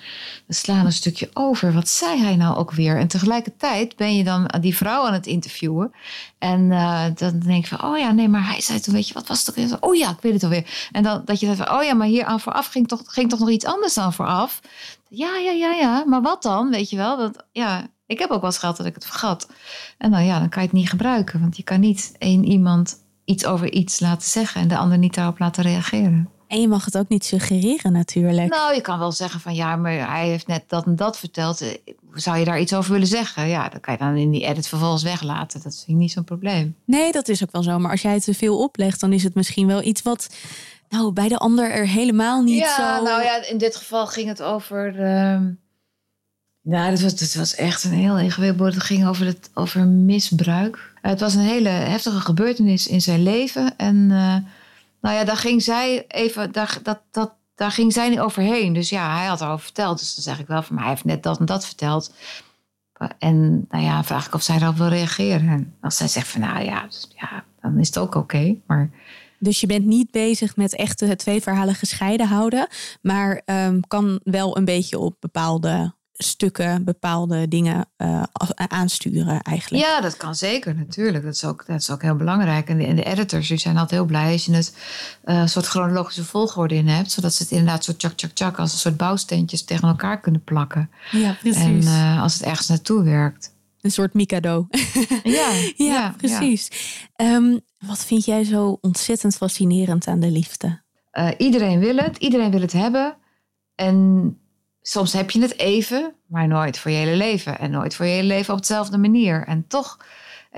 we 0.47 0.55
slaan 0.55 0.87
een 0.87 0.93
stukje 0.93 1.31
over. 1.33 1.73
Wat 1.73 1.89
zei 1.89 2.21
hij 2.21 2.37
nou 2.37 2.57
ook 2.57 2.73
weer? 2.73 2.99
En 2.99 3.09
tegelijkertijd 3.09 3.97
ben 3.97 4.17
je 4.17 4.25
dan 4.25 4.51
die 4.61 4.77
vrouw 4.77 5.07
aan 5.07 5.13
het 5.13 5.27
interviewen. 5.27 5.93
En 6.39 6.61
uh, 6.61 7.05
dan 7.15 7.39
denk 7.39 7.67
je 7.67 7.77
van, 7.77 7.91
oh 7.91 7.99
ja, 7.99 8.11
nee, 8.11 8.29
maar 8.29 8.47
hij 8.47 8.61
zei 8.61 8.81
toen, 8.81 8.95
weet 8.95 9.09
je, 9.09 9.15
wat 9.15 9.27
was 9.27 9.47
het 9.47 9.73
ook? 9.73 9.85
Oh 9.85 9.97
ja, 9.97 10.11
ik 10.11 10.21
weet 10.21 10.33
het 10.33 10.43
alweer. 10.43 10.89
En 10.93 11.03
dan 11.03 11.23
dat 11.25 11.41
je 11.41 11.47
denkt 11.47 11.63
van, 11.63 11.79
oh 11.79 11.85
ja, 11.85 11.95
maar 11.95 12.07
hier 12.07 12.25
aan 12.25 12.41
vooraf 12.41 12.67
ging 12.67 12.89
toch, 12.89 13.03
ging 13.19 13.31
toch 13.31 13.39
nog 13.39 13.51
iets 13.51 13.65
anders 13.65 13.95
dan 13.95 14.13
vooraf? 14.13 14.61
Ja, 15.09 15.37
ja, 15.37 15.51
ja, 15.51 15.73
ja. 15.73 16.05
Maar 16.07 16.23
wat 16.23 16.43
dan? 16.43 16.71
Weet 16.71 16.91
je 16.91 16.97
wel? 16.97 17.17
Dat, 17.17 17.45
ja, 17.53 17.87
ik 18.07 18.19
heb 18.19 18.31
ook 18.31 18.41
wel 18.41 18.51
eens 18.51 18.59
gehad 18.59 18.77
dat 18.77 18.87
ik 18.87 18.95
het 18.95 19.07
vergat. 19.07 19.49
En 19.99 20.11
dan, 20.11 20.25
ja, 20.25 20.39
dan 20.39 20.49
kan 20.49 20.63
je 20.63 20.69
het 20.69 20.77
niet 20.77 20.91
gebruiken. 20.91 21.41
Want 21.41 21.57
je 21.57 21.63
kan 21.63 21.81
niet 21.81 22.15
één 22.19 22.45
iemand 22.45 22.97
iets 23.25 23.45
over 23.47 23.73
iets 23.73 24.01
laten 24.01 24.29
zeggen 24.29 24.61
en 24.61 24.69
de 24.69 24.77
ander 24.77 24.99
niet 24.99 25.15
daarop 25.15 25.39
laten 25.39 25.63
reageren. 25.63 26.29
En 26.49 26.61
je 26.61 26.69
mag 26.69 26.85
het 26.85 26.99
ook 26.99 27.09
niet 27.09 27.25
suggereren 27.25 27.93
natuurlijk. 27.93 28.51
Nou, 28.51 28.75
je 28.75 28.81
kan 28.81 28.99
wel 28.99 29.13
zeggen 29.13 29.41
van 29.41 29.55
ja, 29.55 29.77
maar 29.77 30.11
hij 30.11 30.29
heeft 30.29 30.47
net 30.47 30.65
dat 30.67 30.87
en 30.87 30.97
dat 30.97 31.19
verteld. 31.19 31.79
Zou 32.13 32.39
je 32.39 32.45
daar 32.45 32.61
iets 32.61 32.75
over 32.75 32.93
willen 32.93 33.07
zeggen? 33.07 33.49
Ja, 33.49 33.69
dan 33.69 33.81
kan 33.81 33.93
je 33.93 33.99
dan 33.99 34.17
in 34.17 34.31
die 34.31 34.45
edit 34.45 34.69
vervolgens 34.69 35.03
weglaten. 35.03 35.63
Dat 35.63 35.75
vind 35.77 35.89
ik 35.89 35.95
niet 35.95 36.13
zo'n 36.13 36.25
probleem. 36.25 36.77
Nee, 36.85 37.13
dat 37.13 37.29
is 37.29 37.43
ook 37.43 37.53
wel 37.53 37.63
zo. 37.63 37.79
Maar 37.79 37.91
als 37.91 38.03
jij 38.03 38.13
het 38.13 38.25
te 38.25 38.35
veel 38.35 38.59
oplegt, 38.59 39.01
dan 39.01 39.13
is 39.13 39.23
het 39.23 39.35
misschien 39.35 39.67
wel 39.67 39.83
iets 39.83 40.03
wat 40.03 40.29
nou, 40.89 41.13
bij 41.13 41.29
de 41.29 41.39
ander 41.39 41.71
er 41.71 41.87
helemaal 41.87 42.43
niet 42.43 42.59
ja, 42.59 42.75
zo... 42.75 42.83
Ja, 42.83 43.01
nou 43.01 43.23
ja, 43.23 43.45
in 43.45 43.59
dit 43.59 43.77
geval 43.77 44.07
ging 44.07 44.29
het 44.29 44.43
over... 44.43 44.95
Uh... 44.95 45.41
Nou, 46.63 46.91
het 46.91 47.03
was, 47.03 47.21
het 47.21 47.35
was 47.35 47.55
echt 47.55 47.85
een 47.85 47.93
heel 47.93 48.19
ingewikkeld. 48.19 48.75
Het 48.75 48.83
ging 48.83 49.07
over, 49.07 49.27
het, 49.27 49.51
over 49.55 49.87
misbruik. 49.87 50.93
Het 51.01 51.21
was 51.21 51.35
een 51.35 51.41
hele 51.41 51.69
heftige 51.69 52.21
gebeurtenis 52.21 52.87
in 52.87 53.01
zijn 53.01 53.23
leven. 53.23 53.77
En 53.77 53.97
uh, 53.97 54.37
nou 55.01 55.17
ja, 55.17 55.25
daar 55.25 55.37
ging 55.37 55.63
zij 55.63 56.05
even... 56.09 56.53
Daar, 56.53 56.79
dat, 56.83 57.01
dat, 57.11 57.33
daar 57.55 57.71
ging 57.71 57.93
zij 57.93 58.09
niet 58.09 58.21
overheen. 58.21 58.73
Dus 58.73 58.89
ja, 58.89 59.17
hij 59.17 59.27
had 59.27 59.41
erover 59.41 59.65
verteld. 59.65 59.99
Dus 59.99 60.15
dan 60.15 60.25
zeg 60.25 60.39
ik 60.39 60.47
wel 60.47 60.63
van, 60.63 60.75
maar 60.75 60.85
hij 60.85 60.93
heeft 60.93 61.05
net 61.05 61.23
dat 61.23 61.39
en 61.39 61.47
dat 61.47 61.67
verteld. 61.67 62.13
En 63.19 63.67
nou 63.71 63.85
ja, 63.85 64.05
vraag 64.05 64.27
ik 64.27 64.35
of 64.35 64.43
zij 64.43 64.59
daarop 64.59 64.77
wil 64.77 64.89
reageren. 64.89 65.49
En 65.49 65.75
als 65.81 65.97
zij 65.97 66.09
zegt 66.09 66.29
van, 66.29 66.41
nou 66.41 66.65
ja, 66.65 66.87
dus, 66.87 67.09
ja 67.17 67.45
dan 67.61 67.79
is 67.79 67.87
het 67.87 67.99
ook 67.99 68.15
oké. 68.15 68.57
Maar 68.67 68.91
dus 69.39 69.61
je 69.61 69.67
bent 69.67 69.85
niet 69.85 70.11
bezig 70.11 70.57
met 70.57 70.75
echt 70.75 70.99
de 70.99 71.17
twee 71.17 71.43
verhalen 71.43 71.75
gescheiden 71.75 72.27
houden, 72.27 72.69
maar 73.03 73.43
um, 73.45 73.87
kan 73.87 74.21
wel 74.23 74.57
een 74.57 74.65
beetje 74.65 74.99
op 74.99 75.17
bepaalde 75.21 75.97
stukken, 76.13 76.85
bepaalde 76.85 77.49
dingen 77.49 77.89
uh, 77.97 78.23
aansturen 78.55 79.41
eigenlijk. 79.41 79.85
Ja, 79.85 80.01
dat 80.01 80.17
kan 80.17 80.35
zeker 80.35 80.75
natuurlijk. 80.75 81.25
Dat 81.25 81.35
is 81.35 81.45
ook, 81.45 81.65
dat 81.67 81.81
is 81.81 81.91
ook 81.91 82.03
heel 82.03 82.17
belangrijk. 82.17 82.69
En 82.69 82.79
de, 82.79 82.87
en 82.87 82.97
de 82.97 83.05
editors 83.05 83.49
die 83.49 83.59
zijn 83.59 83.77
altijd 83.77 84.01
heel 84.01 84.09
blij 84.09 84.33
als 84.33 84.45
je 84.45 84.55
het 84.55 84.75
uh, 85.25 85.47
soort 85.47 85.67
chronologische 85.67 86.25
volgorde 86.25 86.75
in 86.75 86.89
hebt, 86.89 87.11
zodat 87.11 87.35
ze 87.35 87.43
het 87.43 87.53
inderdaad 87.53 87.85
zo 87.85 87.97
tjak 87.97 88.13
tjak 88.13 88.31
tjak 88.31 88.59
als 88.59 88.73
een 88.73 88.79
soort 88.79 88.97
bouwsteentjes 88.97 89.65
tegen 89.65 89.89
elkaar 89.89 90.21
kunnen 90.21 90.45
plakken. 90.45 90.91
Ja, 91.11 91.37
precies. 91.41 91.63
En 91.63 91.83
uh, 91.83 92.23
als 92.23 92.35
het 92.35 92.43
ergens 92.43 92.69
naartoe 92.69 93.03
werkt. 93.03 93.57
Een 93.81 93.91
soort 93.91 94.15
Mikado. 94.15 94.67
Ja, 95.23 95.53
ja, 95.53 95.73
ja, 95.77 96.15
precies. 96.17 96.69
Ja. 97.17 97.35
Um, 97.35 97.61
wat 97.79 98.05
vind 98.05 98.25
jij 98.25 98.45
zo 98.45 98.79
ontzettend 98.81 99.37
fascinerend 99.37 100.07
aan 100.07 100.21
de 100.21 100.31
liefde? 100.31 100.81
Uh, 101.13 101.31
iedereen 101.39 101.79
wil 101.79 101.97
het, 101.97 102.17
iedereen 102.17 102.51
wil 102.51 102.61
het 102.61 102.73
hebben. 102.73 103.17
En 103.75 104.39
soms 104.83 105.13
heb 105.13 105.31
je 105.31 105.41
het 105.41 105.59
even, 105.59 106.15
maar 106.27 106.49
nooit 106.49 106.79
voor 106.79 106.91
je 106.91 106.97
hele 106.97 107.17
leven. 107.17 107.59
En 107.59 107.71
nooit 107.71 107.95
voor 107.95 108.07
je 108.07 108.13
hele 108.13 108.27
leven 108.27 108.55
op 108.55 108.61
dezelfde 108.61 108.99
manier. 108.99 109.47
En 109.47 109.67
toch, 109.67 109.99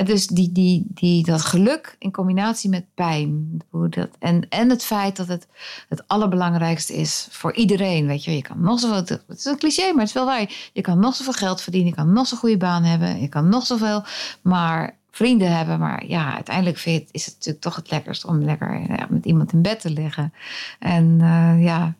dus 0.04 0.26
die, 0.26 0.52
die, 0.52 0.85
die, 0.88 1.25
dat 1.25 1.42
geluk 1.42 1.97
in 1.99 2.12
combinatie 2.12 2.70
met 2.70 2.85
pijn. 2.94 3.61
Dat, 3.70 4.09
en, 4.18 4.49
en 4.49 4.70
het 4.70 4.85
feit 4.85 5.16
dat 5.16 5.28
het 5.28 5.47
het 5.88 6.09
allerbelangrijkste 6.09 6.94
is 6.94 7.28
voor 7.30 7.54
iedereen. 7.54 8.06
Weet 8.06 8.25
je, 8.25 8.37
je 8.37 8.42
kan 8.42 8.61
nog 8.61 8.80
zoveel, 8.80 8.97
het 8.97 9.38
is 9.38 9.44
een 9.44 9.59
cliché, 9.59 9.82
maar 9.82 9.99
het 9.99 10.09
is 10.09 10.12
wel 10.12 10.25
waar. 10.25 10.70
Je 10.73 10.80
kan 10.80 10.99
nog 10.99 11.14
zoveel 11.14 11.32
geld 11.32 11.61
verdienen, 11.61 11.90
je 11.90 11.97
kan 11.97 12.12
nog 12.12 12.26
zo'n 12.26 12.38
goede 12.38 12.56
baan 12.56 12.82
hebben, 12.82 13.20
je 13.20 13.28
kan 13.28 13.49
nog 13.49 13.66
zoveel. 13.66 14.04
Maar 14.42 14.99
vrienden 15.11 15.56
hebben. 15.56 15.78
Maar 15.78 16.06
ja, 16.06 16.35
uiteindelijk 16.35 16.76
vind, 16.76 17.09
is 17.11 17.25
het 17.25 17.35
natuurlijk 17.35 17.64
toch 17.64 17.76
het 17.76 17.90
lekkerst 17.90 18.25
om 18.25 18.44
lekker 18.44 18.80
ja, 18.88 19.06
met 19.09 19.25
iemand 19.25 19.52
in 19.52 19.62
bed 19.62 19.80
te 19.80 19.90
liggen. 19.90 20.32
En 20.78 21.18
uh, 21.20 21.62
ja, 21.64 21.94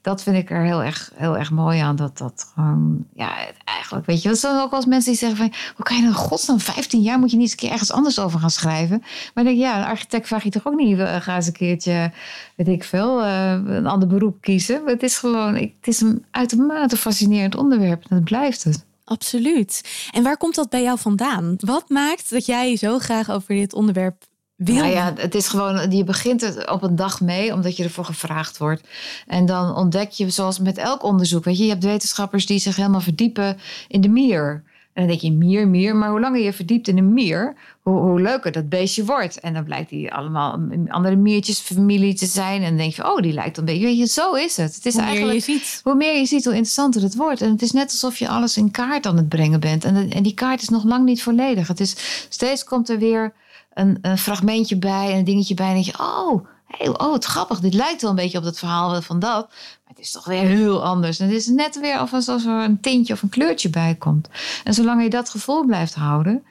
dat 0.00 0.22
vind 0.22 0.36
ik 0.36 0.50
er 0.50 0.64
heel 0.64 0.82
erg, 0.82 1.10
heel 1.14 1.38
erg 1.38 1.50
mooi 1.50 1.78
aan. 1.78 1.96
Dat 1.96 2.18
dat 2.18 2.50
gewoon, 2.54 3.06
ja, 3.14 3.34
eigenlijk, 3.64 4.06
weet 4.06 4.22
je, 4.22 4.28
dat 4.28 4.38
zijn 4.38 4.60
ook 4.60 4.70
wel 4.70 4.84
mensen 4.86 5.10
die 5.10 5.20
zeggen 5.20 5.38
van, 5.38 5.52
hoe 5.76 5.84
kan 5.84 5.96
je 5.96 6.02
nou 6.02 6.14
godsnaam 6.14 6.60
15 6.60 7.00
jaar 7.00 7.18
moet 7.18 7.30
je 7.30 7.36
niet 7.36 7.44
eens 7.44 7.52
een 7.52 7.58
keer 7.58 7.70
ergens 7.70 7.92
anders 7.92 8.18
over 8.18 8.40
gaan 8.40 8.50
schrijven. 8.50 8.98
Maar 9.00 9.30
dan 9.34 9.44
denk 9.44 9.56
ik, 9.56 9.62
ja, 9.62 9.78
een 9.78 9.84
architect 9.84 10.26
vraag 10.26 10.42
je 10.42 10.50
toch 10.50 10.66
ook 10.66 10.76
niet, 10.76 10.98
uh, 10.98 11.20
ga 11.20 11.36
eens 11.36 11.46
een 11.46 11.52
keertje, 11.52 12.12
weet 12.56 12.68
ik 12.68 12.84
veel, 12.84 13.24
uh, 13.24 13.50
een 13.50 13.86
ander 13.86 14.08
beroep 14.08 14.40
kiezen. 14.40 14.82
Het 14.86 15.02
is 15.02 15.18
gewoon, 15.18 15.54
het 15.54 15.86
is 15.86 16.00
een 16.00 16.24
uitermate 16.30 16.96
fascinerend 16.96 17.54
onderwerp 17.54 18.08
dat 18.08 18.24
blijft 18.24 18.64
het. 18.64 18.84
Absoluut. 19.04 20.08
En 20.12 20.22
waar 20.22 20.36
komt 20.36 20.54
dat 20.54 20.70
bij 20.70 20.82
jou 20.82 20.98
vandaan? 20.98 21.54
Wat 21.58 21.88
maakt 21.88 22.30
dat 22.30 22.46
jij 22.46 22.76
zo 22.76 22.98
graag 22.98 23.30
over 23.30 23.54
dit 23.54 23.72
onderwerp 23.72 24.24
wil? 24.56 24.74
Nou 24.74 24.88
ja, 24.88 25.12
het 25.16 25.34
is 25.34 25.48
gewoon, 25.48 25.90
je 25.90 26.04
begint 26.04 26.40
het 26.40 26.70
op 26.70 26.82
een 26.82 26.96
dag 26.96 27.20
mee, 27.20 27.52
omdat 27.52 27.76
je 27.76 27.84
ervoor 27.84 28.04
gevraagd 28.04 28.58
wordt. 28.58 28.88
En 29.26 29.46
dan 29.46 29.76
ontdek 29.76 30.10
je, 30.10 30.30
zoals 30.30 30.58
met 30.58 30.78
elk 30.78 31.02
onderzoek, 31.02 31.44
weet 31.44 31.58
je, 31.58 31.64
je 31.64 31.70
hebt 31.70 31.84
wetenschappers 31.84 32.46
die 32.46 32.58
zich 32.58 32.76
helemaal 32.76 33.00
verdiepen 33.00 33.58
in 33.88 34.00
de 34.00 34.08
mier. 34.08 34.62
En 34.94 35.02
dan 35.02 35.06
denk 35.06 35.20
je, 35.20 35.32
mier, 35.32 35.68
mier. 35.68 35.96
Maar 35.96 36.10
hoe 36.10 36.20
langer 36.20 36.40
je 36.40 36.52
verdiept 36.52 36.88
in 36.88 36.98
een 36.98 37.12
mier, 37.12 37.54
hoe, 37.82 38.00
hoe 38.00 38.20
leuker 38.20 38.52
dat 38.52 38.68
beestje 38.68 39.04
wordt. 39.04 39.40
En 39.40 39.54
dan 39.54 39.64
blijkt 39.64 39.90
die 39.90 40.12
allemaal 40.12 40.60
andere 40.88 41.16
miertjes 41.16 41.58
familie 41.58 42.14
te 42.14 42.26
zijn. 42.26 42.62
En 42.62 42.68
dan 42.68 42.76
denk 42.76 42.92
je, 42.92 43.12
oh, 43.12 43.20
die 43.20 43.32
lijkt 43.32 43.56
een 43.56 43.64
beetje. 43.64 43.84
Weet 43.84 43.98
je, 43.98 44.06
zo 44.06 44.34
is 44.34 44.56
het. 44.56 44.74
het 44.74 44.86
is 44.86 44.94
hoe 44.94 45.02
eigenlijk, 45.02 45.46
meer 45.46 45.56
je 45.56 45.60
ziet. 45.60 45.80
Hoe 45.82 45.94
meer 45.94 46.18
je 46.18 46.26
ziet, 46.26 46.44
hoe 46.44 46.54
interessanter 46.54 47.02
het 47.02 47.16
wordt. 47.16 47.40
En 47.40 47.50
het 47.50 47.62
is 47.62 47.70
net 47.70 47.90
alsof 47.90 48.18
je 48.18 48.28
alles 48.28 48.56
in 48.56 48.70
kaart 48.70 49.06
aan 49.06 49.16
het 49.16 49.28
brengen 49.28 49.60
bent. 49.60 49.84
En, 49.84 50.10
en 50.10 50.22
die 50.22 50.34
kaart 50.34 50.62
is 50.62 50.68
nog 50.68 50.84
lang 50.84 51.04
niet 51.04 51.22
volledig. 51.22 51.68
Het 51.68 51.80
is, 51.80 52.26
steeds 52.28 52.64
komt 52.64 52.88
er 52.88 52.98
weer 52.98 53.32
een, 53.74 54.18
fragmentje 54.18 54.76
bij 54.76 55.10
en 55.12 55.18
een 55.18 55.24
dingetje 55.24 55.54
bij. 55.54 55.66
En 55.68 55.74
denk 55.74 55.86
je, 55.86 55.98
oh, 55.98 56.46
hey, 56.66 56.88
oh, 56.88 56.96
wat 56.96 57.24
grappig. 57.24 57.60
Dit 57.60 57.74
lijkt 57.74 58.02
wel 58.02 58.10
een 58.10 58.16
beetje 58.16 58.38
op 58.38 58.44
het 58.44 58.58
verhaal 58.58 59.02
van 59.02 59.18
dat. 59.18 59.48
Maar 59.48 59.94
het 59.94 59.98
is 59.98 60.10
toch 60.10 60.24
weer 60.24 60.42
heel 60.42 60.84
anders. 60.84 61.18
En 61.18 61.26
het 61.26 61.36
is 61.36 61.46
net 61.46 61.80
weer 61.80 61.96
alsof 61.96 62.44
er 62.44 62.64
een 62.64 62.80
tintje 62.80 63.12
of 63.12 63.22
een 63.22 63.28
kleurtje 63.28 63.70
bij 63.70 63.94
komt. 63.94 64.28
En 64.64 64.74
zolang 64.74 65.02
je 65.02 65.10
dat 65.10 65.28
gevoel 65.28 65.64
blijft 65.64 65.94
houden. 65.94 66.44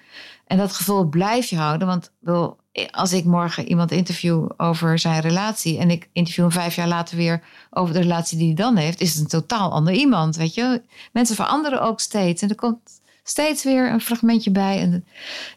En 0.48 0.58
dat 0.58 0.74
gevoel 0.74 1.06
blijf 1.06 1.50
je 1.50 1.58
houden. 1.58 1.88
Want 1.88 2.12
als 2.92 3.14
ik 3.14 3.26
morgen 3.26 3.68
iemand 3.68 3.92
interview 3.92 4.50
over 4.58 5.00
zijn 5.00 5.22
relatie. 5.22 5.78
En 5.78 5.90
ik 5.90 6.10
interview 6.14 6.44
hem 6.44 6.54
vijf 6.54 6.76
jaar 6.76 6.88
later 6.88 7.18
weer 7.18 7.44
over 7.70 7.94
de 7.94 8.02
relatie 8.02 8.38
die 8.38 8.48
hij 8.48 8.56
dan 8.56 8.76
heeft. 8.76 9.02
Is 9.02 9.14
het 9.14 9.20
een 9.20 9.40
totaal 9.40 9.72
ander 9.72 9.94
iemand. 9.94 10.36
Weet 10.36 10.54
je? 10.54 10.82
Mensen 11.12 11.36
veranderen 11.36 11.82
ook 11.82 12.00
steeds. 12.00 12.42
En 12.42 12.50
er 12.50 12.56
komt 12.56 13.02
steeds 13.24 13.64
weer 13.64 13.92
een 13.92 14.02
fragmentje 14.02 14.52
bij. 14.52 14.80
En 14.80 15.06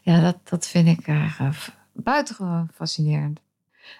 ja, 0.01 0.21
dat, 0.21 0.37
dat 0.43 0.67
vind 0.67 0.87
ik 0.87 1.07
uh, 1.07 1.39
buitengewoon 1.93 2.69
fascinerend. 2.75 3.39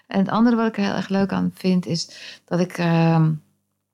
En 0.06 0.18
het 0.18 0.28
andere 0.28 0.56
wat 0.56 0.66
ik 0.66 0.76
er 0.76 0.82
heel 0.82 0.94
erg 0.94 1.08
leuk 1.08 1.32
aan 1.32 1.52
vind, 1.54 1.86
is 1.86 2.10
dat 2.44 2.60
ik 2.60 2.78
uh, 2.78 3.26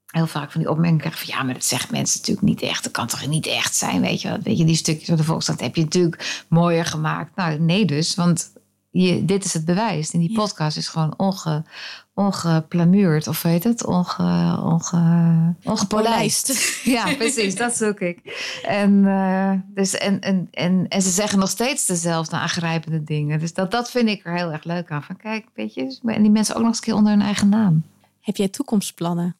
heel 0.06 0.26
vaak 0.26 0.52
van 0.52 0.60
die 0.60 0.70
opmerkingen 0.70 1.00
krijg 1.00 1.18
van 1.18 1.36
ja, 1.36 1.42
maar 1.42 1.54
dat 1.54 1.64
zeggen 1.64 1.92
mensen 1.92 2.18
natuurlijk 2.18 2.46
niet 2.46 2.62
echt. 2.62 2.82
Dat 2.82 2.92
kan 2.92 3.06
toch 3.06 3.26
niet 3.26 3.46
echt 3.46 3.74
zijn, 3.74 4.00
weet 4.00 4.22
je 4.22 4.38
Weet 4.42 4.58
je, 4.58 4.64
die 4.64 4.76
stukjes 4.76 5.08
van 5.08 5.16
de 5.16 5.24
Volkskrant 5.24 5.60
heb 5.60 5.76
je 5.76 5.82
natuurlijk 5.82 6.44
mooier 6.48 6.84
gemaakt. 6.84 7.36
Nou, 7.36 7.58
nee 7.58 7.84
dus, 7.84 8.14
want 8.14 8.52
je, 8.90 9.24
dit 9.24 9.44
is 9.44 9.52
het 9.52 9.64
bewijs. 9.64 10.10
En 10.10 10.18
die 10.18 10.32
podcast 10.32 10.76
is 10.76 10.88
gewoon 10.88 11.14
onge, 11.16 11.64
ongeplamuurd, 12.14 13.28
of 13.28 13.42
weet 13.42 13.64
het? 13.64 13.86
Onge, 13.86 14.60
onge, 14.62 15.54
ongepolijst. 15.64 16.52
ja, 16.96 17.14
precies, 17.14 17.56
dat 17.56 17.76
zoek 17.76 18.00
ik. 18.00 18.18
En, 18.62 18.92
uh, 18.92 19.52
dus, 19.66 19.94
en, 19.94 20.20
en, 20.20 20.48
en, 20.50 20.88
en 20.88 21.02
ze 21.02 21.10
zeggen 21.10 21.38
nog 21.38 21.48
steeds 21.48 21.86
dezelfde 21.86 22.36
aangrijpende 22.36 23.04
dingen. 23.04 23.38
Dus 23.38 23.54
dat, 23.54 23.70
dat 23.70 23.90
vind 23.90 24.08
ik 24.08 24.24
er 24.24 24.36
heel 24.36 24.52
erg 24.52 24.64
leuk 24.64 24.90
aan. 24.90 25.02
Van 25.02 25.16
kijk, 25.16 25.46
weet 25.54 25.74
je, 25.74 25.98
en 26.04 26.22
die 26.22 26.30
mensen 26.30 26.54
ook 26.54 26.60
nog 26.60 26.68
eens 26.70 26.78
een 26.78 26.84
keer 26.84 26.94
onder 26.94 27.12
hun 27.12 27.22
eigen 27.22 27.48
naam. 27.48 27.82
Heb 28.20 28.36
jij 28.36 28.48
toekomstplannen? 28.48 29.36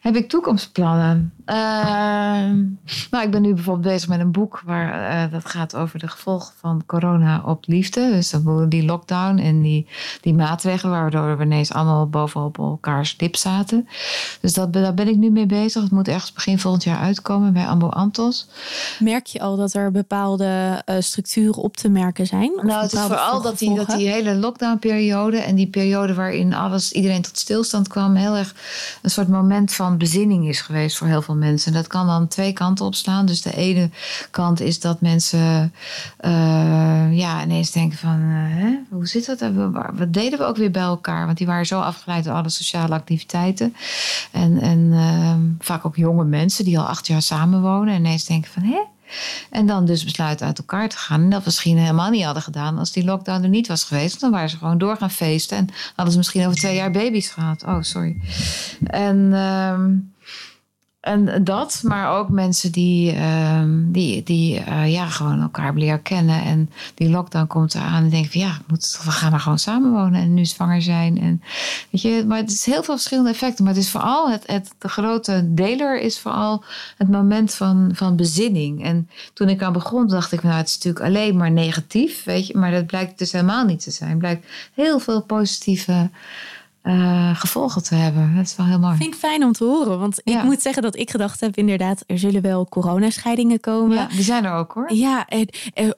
Heb 0.00 0.16
ik 0.16 0.28
toekomstplannen? 0.28 1.32
Uh, 1.46 1.56
nou, 3.10 3.24
ik 3.24 3.30
ben 3.30 3.42
nu 3.42 3.54
bijvoorbeeld 3.54 3.86
bezig 3.86 4.08
met 4.08 4.20
een 4.20 4.32
boek 4.32 4.62
waar 4.64 5.24
uh, 5.24 5.32
dat 5.32 5.46
gaat 5.46 5.76
over 5.76 5.98
de 5.98 6.08
gevolgen 6.08 6.54
van 6.60 6.82
corona 6.86 7.42
op 7.44 7.64
liefde. 7.66 8.10
Dus 8.10 8.34
die 8.68 8.84
lockdown 8.84 9.38
en 9.38 9.62
die, 9.62 9.86
die 10.20 10.34
maatregelen, 10.34 11.00
waardoor 11.00 11.36
we 11.36 11.44
ineens 11.44 11.72
allemaal 11.72 12.08
bovenop 12.08 12.58
elkaars 12.58 13.16
dip 13.16 13.36
zaten. 13.36 13.88
Dus 14.40 14.52
dat, 14.52 14.72
daar 14.72 14.94
ben 14.94 15.08
ik 15.08 15.16
nu 15.16 15.30
mee 15.30 15.46
bezig. 15.46 15.82
Het 15.82 15.90
moet 15.90 16.08
ergens 16.08 16.32
begin 16.32 16.58
volgend 16.58 16.84
jaar 16.84 16.98
uitkomen 16.98 17.52
bij 17.52 17.66
Ambo 17.66 17.88
Antos. 17.88 18.48
Merk 18.98 19.26
je 19.26 19.40
al 19.40 19.56
dat 19.56 19.74
er 19.74 19.90
bepaalde 19.90 20.82
uh, 20.86 20.96
structuren 20.98 21.62
op 21.62 21.76
te 21.76 21.88
merken 21.88 22.26
zijn? 22.26 22.52
Nou, 22.62 22.82
het 22.82 22.92
is 22.92 23.00
vooral 23.00 23.42
dat 23.42 23.58
die, 23.58 23.74
dat 23.74 23.90
die 23.90 24.08
hele 24.08 24.34
lockdownperiode 24.34 25.38
en 25.38 25.54
die 25.54 25.68
periode 25.68 26.14
waarin 26.14 26.54
alles, 26.54 26.92
iedereen 26.92 27.22
tot 27.22 27.38
stilstand 27.38 27.88
kwam, 27.88 28.14
heel 28.14 28.36
erg 28.36 28.54
een 29.02 29.10
soort 29.10 29.28
moment 29.28 29.74
van 29.74 29.98
bezinning 29.98 30.48
is 30.48 30.60
geweest 30.60 30.96
voor 30.96 31.06
heel 31.06 31.22
veel 31.22 31.34
mensen. 31.36 31.72
En 31.72 31.78
dat 31.78 31.86
kan 31.86 32.06
dan 32.06 32.28
twee 32.28 32.52
kanten 32.52 32.84
opslaan. 32.84 33.26
Dus 33.26 33.42
de 33.42 33.56
ene 33.56 33.90
kant 34.30 34.60
is 34.60 34.80
dat 34.80 35.00
mensen 35.00 35.72
uh, 36.20 37.16
ja, 37.16 37.42
ineens 37.42 37.70
denken 37.70 37.98
van... 37.98 38.20
Uh, 38.20 38.34
hè, 38.36 38.78
hoe 38.90 39.06
zit 39.06 39.26
dat? 39.26 39.50
Wat 39.94 40.12
deden 40.12 40.38
we 40.38 40.44
ook 40.44 40.56
weer 40.56 40.70
bij 40.70 40.82
elkaar? 40.82 41.26
Want 41.26 41.38
die 41.38 41.46
waren 41.46 41.66
zo 41.66 41.80
afgeleid 41.80 42.24
door 42.24 42.34
alle 42.34 42.48
sociale 42.48 42.94
activiteiten. 42.94 43.74
En, 44.32 44.60
en 44.60 44.78
uh, 44.78 45.34
vaak 45.58 45.86
ook 45.86 45.96
jonge 45.96 46.24
mensen 46.24 46.64
die 46.64 46.78
al 46.78 46.86
acht 46.86 47.06
jaar 47.06 47.22
samenwonen. 47.22 47.94
En 47.94 48.00
ineens 48.00 48.24
denken 48.24 48.50
van... 48.50 48.62
Hè? 48.62 48.80
En 49.50 49.66
dan 49.66 49.84
dus 49.84 50.04
besluiten 50.04 50.46
uit 50.46 50.58
elkaar 50.58 50.88
te 50.88 50.96
gaan. 50.96 51.22
En 51.22 51.30
dat 51.30 51.44
misschien 51.44 51.78
helemaal 51.78 52.10
niet 52.10 52.24
hadden 52.24 52.42
gedaan 52.42 52.78
als 52.78 52.92
die 52.92 53.04
lockdown 53.04 53.42
er 53.42 53.48
niet 53.48 53.68
was 53.68 53.84
geweest. 53.84 54.20
Dan 54.20 54.30
waren 54.30 54.50
ze 54.50 54.56
gewoon 54.56 54.78
door 54.78 54.96
gaan 54.96 55.10
feesten. 55.10 55.56
En 55.56 55.68
hadden 55.94 56.12
ze 56.12 56.18
misschien 56.18 56.44
over 56.44 56.56
twee 56.56 56.74
jaar 56.74 56.90
baby's 56.90 57.28
gehad. 57.28 57.64
Oh, 57.64 57.78
sorry. 57.80 58.16
En... 58.86 59.16
Uh, 59.16 59.80
en 61.06 61.44
dat, 61.44 61.80
maar 61.84 62.18
ook 62.18 62.28
mensen 62.28 62.72
die, 62.72 63.14
uh, 63.14 63.62
die, 63.68 64.22
die 64.22 64.60
uh, 64.60 64.92
ja, 64.92 65.06
gewoon 65.06 65.40
elkaar 65.40 65.74
leren 65.74 66.02
kennen. 66.02 66.42
En 66.42 66.70
die 66.94 67.10
lockdown 67.10 67.46
komt 67.46 67.74
eraan 67.74 68.02
en 68.02 68.10
denken 68.10 68.30
van 68.30 68.40
ja, 68.40 68.58
moet, 68.66 69.00
we 69.04 69.10
gaan 69.10 69.30
maar 69.30 69.40
gewoon 69.40 69.58
samenwonen 69.58 70.20
en 70.20 70.34
nu 70.34 70.44
zwanger 70.44 70.82
zijn. 70.82 71.20
En, 71.20 71.42
weet 71.90 72.02
je, 72.02 72.24
maar 72.28 72.38
het 72.38 72.50
is 72.50 72.64
heel 72.64 72.82
veel 72.82 72.94
verschillende 72.94 73.30
effecten. 73.30 73.64
Maar 73.64 73.74
het 73.74 73.82
is 73.82 73.90
vooral, 73.90 74.30
het, 74.30 74.42
het, 74.46 74.74
de 74.78 74.88
grote 74.88 75.54
deler 75.54 76.00
is 76.00 76.18
vooral 76.18 76.64
het 76.96 77.10
moment 77.10 77.54
van, 77.54 77.90
van 77.94 78.16
bezinning. 78.16 78.84
En 78.84 79.08
toen 79.32 79.48
ik 79.48 79.62
aan 79.62 79.72
begon, 79.72 80.06
dacht 80.06 80.32
ik, 80.32 80.42
nou 80.42 80.56
het 80.56 80.68
is 80.68 80.74
natuurlijk 80.74 81.04
alleen 81.04 81.36
maar 81.36 81.50
negatief, 81.50 82.24
weet 82.24 82.46
je. 82.46 82.56
Maar 82.56 82.70
dat 82.70 82.86
blijkt 82.86 83.18
dus 83.18 83.32
helemaal 83.32 83.64
niet 83.64 83.82
te 83.82 83.90
zijn. 83.90 84.10
Het 84.10 84.18
blijkt 84.18 84.46
heel 84.74 84.98
veel 84.98 85.22
positieve 85.22 86.10
uh, 86.86 87.36
gevolgen 87.36 87.82
te 87.82 87.94
hebben. 87.94 88.34
Dat 88.36 88.44
is 88.44 88.56
wel 88.56 88.66
heel 88.66 88.78
mooi. 88.78 88.96
Vind 88.96 89.14
ik 89.14 89.18
fijn 89.20 89.44
om 89.44 89.52
te 89.52 89.64
horen. 89.64 89.98
Want 89.98 90.20
ik 90.24 90.42
moet 90.42 90.62
zeggen 90.62 90.82
dat 90.82 90.96
ik 90.96 91.10
gedacht 91.10 91.40
heb, 91.40 91.56
inderdaad, 91.56 92.04
er 92.06 92.18
zullen 92.18 92.42
wel 92.42 92.68
coronascheidingen 92.68 93.60
komen. 93.60 93.96
Ja, 93.96 94.06
die 94.06 94.22
zijn 94.22 94.44
er 94.44 94.52
ook 94.52 94.72
hoor. 94.72 94.92
Ja, 94.92 95.26
en, 95.26 95.48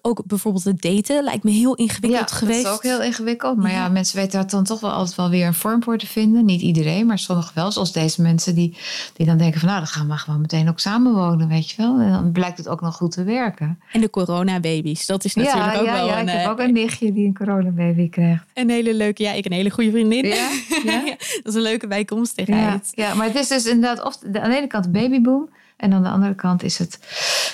ook 0.02 0.22
bijvoorbeeld 0.26 0.64
het 0.64 0.82
daten 0.82 1.24
lijkt 1.24 1.44
me 1.44 1.50
heel 1.50 1.74
ingewikkeld 1.74 2.30
ja, 2.30 2.36
geweest. 2.36 2.62
Dat 2.62 2.72
is 2.72 2.76
ook 2.76 2.82
heel 2.82 3.02
ingewikkeld. 3.02 3.56
Maar 3.56 3.70
ja. 3.70 3.88
mensen 3.88 4.16
weten 4.16 4.32
daar 4.32 4.48
dan 4.48 4.64
toch 4.64 4.80
wel 4.80 4.90
altijd 4.90 5.16
wel 5.16 5.30
weer 5.30 5.46
een 5.46 5.54
vorm 5.54 5.82
voor 5.82 5.98
te 5.98 6.06
vinden. 6.06 6.44
Niet 6.44 6.60
iedereen, 6.60 7.06
maar 7.06 7.18
sommigen 7.18 7.54
wel. 7.54 7.72
Zoals 7.72 7.92
deze 7.92 8.22
mensen 8.22 8.54
die, 8.54 8.76
die 9.12 9.26
dan 9.26 9.38
denken 9.38 9.60
van 9.60 9.68
nou, 9.68 9.80
dan 9.80 9.88
gaan 9.88 10.08
we 10.08 10.16
gewoon 10.16 10.40
meteen 10.40 10.68
ook 10.68 10.80
samenwonen, 10.80 11.48
weet 11.48 11.70
je 11.70 11.76
wel. 11.76 11.98
En 12.00 12.12
dan 12.12 12.32
blijkt 12.32 12.58
het 12.58 12.68
ook 12.68 12.80
nog 12.80 12.96
goed 12.96 13.12
te 13.12 13.24
werken. 13.24 13.78
En 13.92 14.00
de 14.00 14.10
coronababy's, 14.10 15.06
dat 15.06 15.24
is 15.24 15.34
natuurlijk 15.34 15.76
ook 15.76 15.86
wel 15.86 16.06
ja, 16.06 16.20
een... 16.20 16.28
ik 16.28 16.34
heb 16.34 16.46
ook 16.46 16.58
een 16.58 16.72
nichtje 16.72 17.12
die 17.12 17.26
een 17.26 17.34
coronababy 17.34 18.08
krijgt. 18.08 18.44
Een 18.54 18.70
hele 18.70 18.94
leuke, 18.94 19.22
ja, 19.22 19.32
ik 19.32 19.44
een 19.44 19.52
hele 19.52 19.70
goede 19.70 19.90
vriendin. 19.90 20.26
Ja? 20.26 20.48
Ja? 20.84 21.04
dat 21.04 21.44
is 21.44 21.54
een 21.54 21.60
leuke 21.60 21.86
bijkomstigheid. 21.86 22.92
Ja, 22.94 23.08
ja, 23.08 23.14
maar 23.14 23.26
het 23.26 23.34
is 23.34 23.48
dus 23.48 23.66
inderdaad 23.66 24.04
of 24.04 24.16
de, 24.16 24.40
aan 24.40 24.50
de 24.50 24.56
ene 24.56 24.66
kant 24.66 24.84
de 24.84 24.90
babyboom 24.90 25.48
en 25.76 25.92
aan 25.92 26.02
de 26.02 26.08
andere 26.08 26.34
kant 26.34 26.62
is 26.62 26.78
het 26.78 26.98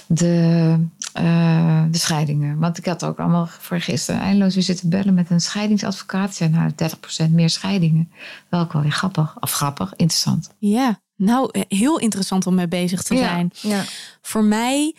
de, 0.06 0.76
uh, 1.20 1.84
de 1.90 1.98
scheidingen. 1.98 2.58
Want 2.58 2.78
ik 2.78 2.84
had 2.84 3.04
ook 3.04 3.18
allemaal 3.18 3.46
voor 3.46 3.80
gisteren 3.80 4.20
eindeloos 4.20 4.54
weer 4.54 4.62
zitten 4.62 4.88
bellen 4.88 5.14
met 5.14 5.30
een 5.30 5.40
scheidingsadvocaat. 5.40 6.36
Ja, 6.36 6.46
nou, 6.46 6.70
30% 7.28 7.30
meer 7.30 7.50
scheidingen. 7.50 8.12
Wel 8.48 8.60
ook 8.60 8.72
wel 8.72 8.82
weer 8.82 8.90
grappig. 8.90 9.36
Of 9.40 9.52
grappig, 9.52 9.90
interessant. 9.90 10.50
Ja, 10.58 11.00
nou, 11.16 11.48
eh, 11.50 11.62
heel 11.68 11.98
interessant 11.98 12.46
om 12.46 12.54
mee 12.54 12.68
bezig 12.68 13.02
te 13.02 13.16
zijn. 13.16 13.50
Ja, 13.54 13.76
ja. 13.76 13.84
Voor 14.22 14.44
mij 14.44 14.94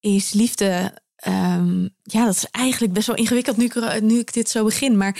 is 0.00 0.32
liefde 0.32 1.02
Um, 1.28 1.90
ja, 2.02 2.24
dat 2.24 2.34
is 2.34 2.46
eigenlijk 2.50 2.92
best 2.92 3.06
wel 3.06 3.16
ingewikkeld 3.16 3.56
nu, 3.56 3.70
nu 4.00 4.18
ik 4.18 4.32
dit 4.32 4.48
zo 4.48 4.64
begin. 4.64 4.96
Maar 4.96 5.16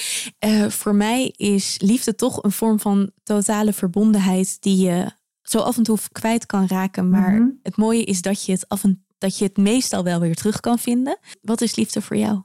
uh, 0.46 0.68
voor 0.68 0.94
mij 0.94 1.32
is 1.36 1.76
liefde 1.80 2.14
toch 2.14 2.42
een 2.42 2.52
vorm 2.52 2.80
van 2.80 3.10
totale 3.22 3.72
verbondenheid 3.72 4.56
die 4.62 4.76
je 4.76 5.10
zo 5.42 5.58
af 5.58 5.76
en 5.76 5.82
toe 5.82 5.98
kwijt 6.12 6.46
kan 6.46 6.66
raken. 6.66 7.10
Maar 7.10 7.30
mm 7.30 7.36
-hmm. 7.36 7.58
het 7.62 7.76
mooie 7.76 8.04
is 8.04 8.22
dat 8.22 8.44
je 8.44 8.52
het, 8.52 8.68
af 8.68 8.84
en, 8.84 9.06
dat 9.18 9.38
je 9.38 9.44
het 9.44 9.56
meestal 9.56 10.04
wel 10.04 10.20
weer 10.20 10.34
terug 10.34 10.60
kan 10.60 10.78
vinden. 10.78 11.18
Wat 11.42 11.60
is 11.60 11.76
liefde 11.76 12.02
voor 12.02 12.16
jou? 12.16 12.42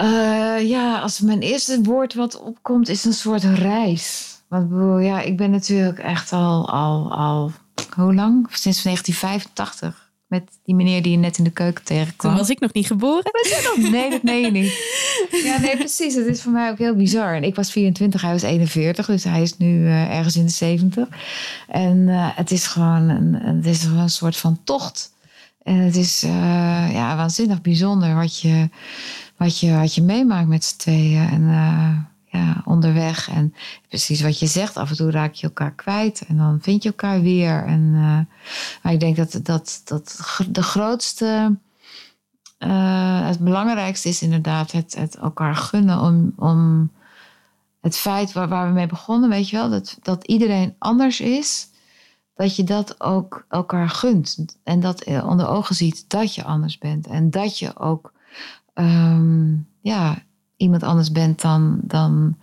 Uh, 0.00 0.68
ja, 0.68 1.00
als 1.00 1.20
mijn 1.20 1.40
eerste 1.40 1.82
woord 1.82 2.14
wat 2.14 2.40
opkomt, 2.40 2.88
is 2.88 3.04
een 3.04 3.12
soort 3.12 3.44
reis. 3.44 4.36
Want 4.48 4.68
bedoel, 4.68 4.98
ja, 4.98 5.20
ik 5.20 5.36
ben 5.36 5.50
natuurlijk 5.50 5.98
echt 5.98 6.32
al, 6.32 6.70
al, 6.70 7.12
al 7.12 7.52
hoe 7.96 8.14
lang? 8.14 8.46
Sinds 8.50 8.82
1985 8.82 10.11
met 10.32 10.58
die 10.64 10.74
meneer 10.74 11.02
die 11.02 11.12
je 11.12 11.18
net 11.18 11.38
in 11.38 11.44
de 11.44 11.50
keuken 11.50 11.84
tegenkwam. 11.84 12.30
Toen 12.30 12.40
was 12.40 12.50
ik 12.50 12.60
nog 12.60 12.72
niet 12.72 12.86
geboren. 12.86 13.30
Nee, 13.90 14.10
dat 14.10 14.22
meen 14.22 14.40
je 14.40 14.50
niet. 14.50 14.70
Ja, 15.44 15.60
nee, 15.60 15.76
precies. 15.76 16.14
Het 16.14 16.26
is 16.26 16.42
voor 16.42 16.52
mij 16.52 16.70
ook 16.70 16.78
heel 16.78 16.94
bizar. 16.94 17.34
En 17.34 17.44
ik 17.44 17.54
was 17.54 17.70
24, 17.70 18.22
hij 18.22 18.32
was 18.32 18.42
41, 18.42 19.06
dus 19.06 19.24
hij 19.24 19.42
is 19.42 19.56
nu 19.56 19.66
uh, 19.66 20.16
ergens 20.16 20.36
in 20.36 20.44
de 20.44 20.50
70. 20.50 21.08
En 21.68 21.96
uh, 21.96 22.28
het 22.34 22.50
is 22.50 22.66
gewoon 22.66 23.08
een, 23.08 23.34
het 23.34 23.66
is 23.66 23.84
een 23.84 24.10
soort 24.10 24.36
van 24.36 24.60
tocht. 24.64 25.12
En 25.62 25.76
het 25.76 25.96
is 25.96 26.24
uh, 26.24 26.92
ja, 26.92 27.16
waanzinnig 27.16 27.60
bijzonder 27.60 28.14
wat 28.14 28.40
je, 28.40 28.68
wat 29.36 29.58
je, 29.58 29.72
wat 29.76 29.94
je 29.94 30.02
meemaakt 30.02 30.48
met 30.48 30.64
z'n 30.64 30.76
tweeën. 30.76 31.28
En 31.28 31.48
ja, 32.32 32.62
onderweg. 32.64 33.28
En 33.28 33.54
precies 33.88 34.20
wat 34.20 34.38
je 34.38 34.46
zegt, 34.46 34.76
af 34.76 34.90
en 34.90 34.96
toe 34.96 35.10
raak 35.10 35.34
je 35.34 35.46
elkaar 35.46 35.72
kwijt 35.72 36.24
en 36.28 36.36
dan 36.36 36.58
vind 36.60 36.82
je 36.82 36.88
elkaar 36.88 37.20
weer. 37.20 37.64
En, 37.64 37.80
uh, 37.80 38.18
maar 38.82 38.92
ik 38.92 39.00
denk 39.00 39.16
dat, 39.16 39.40
dat, 39.42 39.80
dat 39.84 40.18
de 40.48 40.62
grootste, 40.62 41.56
uh, 42.58 43.26
het 43.26 43.38
belangrijkste 43.38 44.08
is 44.08 44.22
inderdaad 44.22 44.72
het, 44.72 44.94
het 44.94 45.16
elkaar 45.16 45.56
gunnen 45.56 46.00
om, 46.00 46.32
om 46.36 46.90
het 47.80 47.96
feit 47.96 48.32
waar, 48.32 48.48
waar 48.48 48.66
we 48.66 48.72
mee 48.72 48.86
begonnen, 48.86 49.30
weet 49.30 49.48
je 49.48 49.56
wel, 49.56 49.70
dat, 49.70 49.98
dat 50.02 50.24
iedereen 50.24 50.74
anders 50.78 51.20
is. 51.20 51.70
Dat 52.34 52.56
je 52.56 52.64
dat 52.64 53.00
ook 53.00 53.44
elkaar 53.48 53.88
gunt. 53.88 54.56
En 54.64 54.80
dat 54.80 55.04
onder 55.04 55.48
ogen 55.48 55.74
ziet 55.74 56.04
dat 56.08 56.34
je 56.34 56.44
anders 56.44 56.78
bent. 56.78 57.06
En 57.06 57.30
dat 57.30 57.58
je 57.58 57.78
ook 57.78 58.12
um, 58.74 59.68
ja, 59.80 60.22
iemand 60.62 60.82
anders 60.82 61.12
bent 61.12 61.40
dan, 61.40 61.80
dan, 61.82 62.36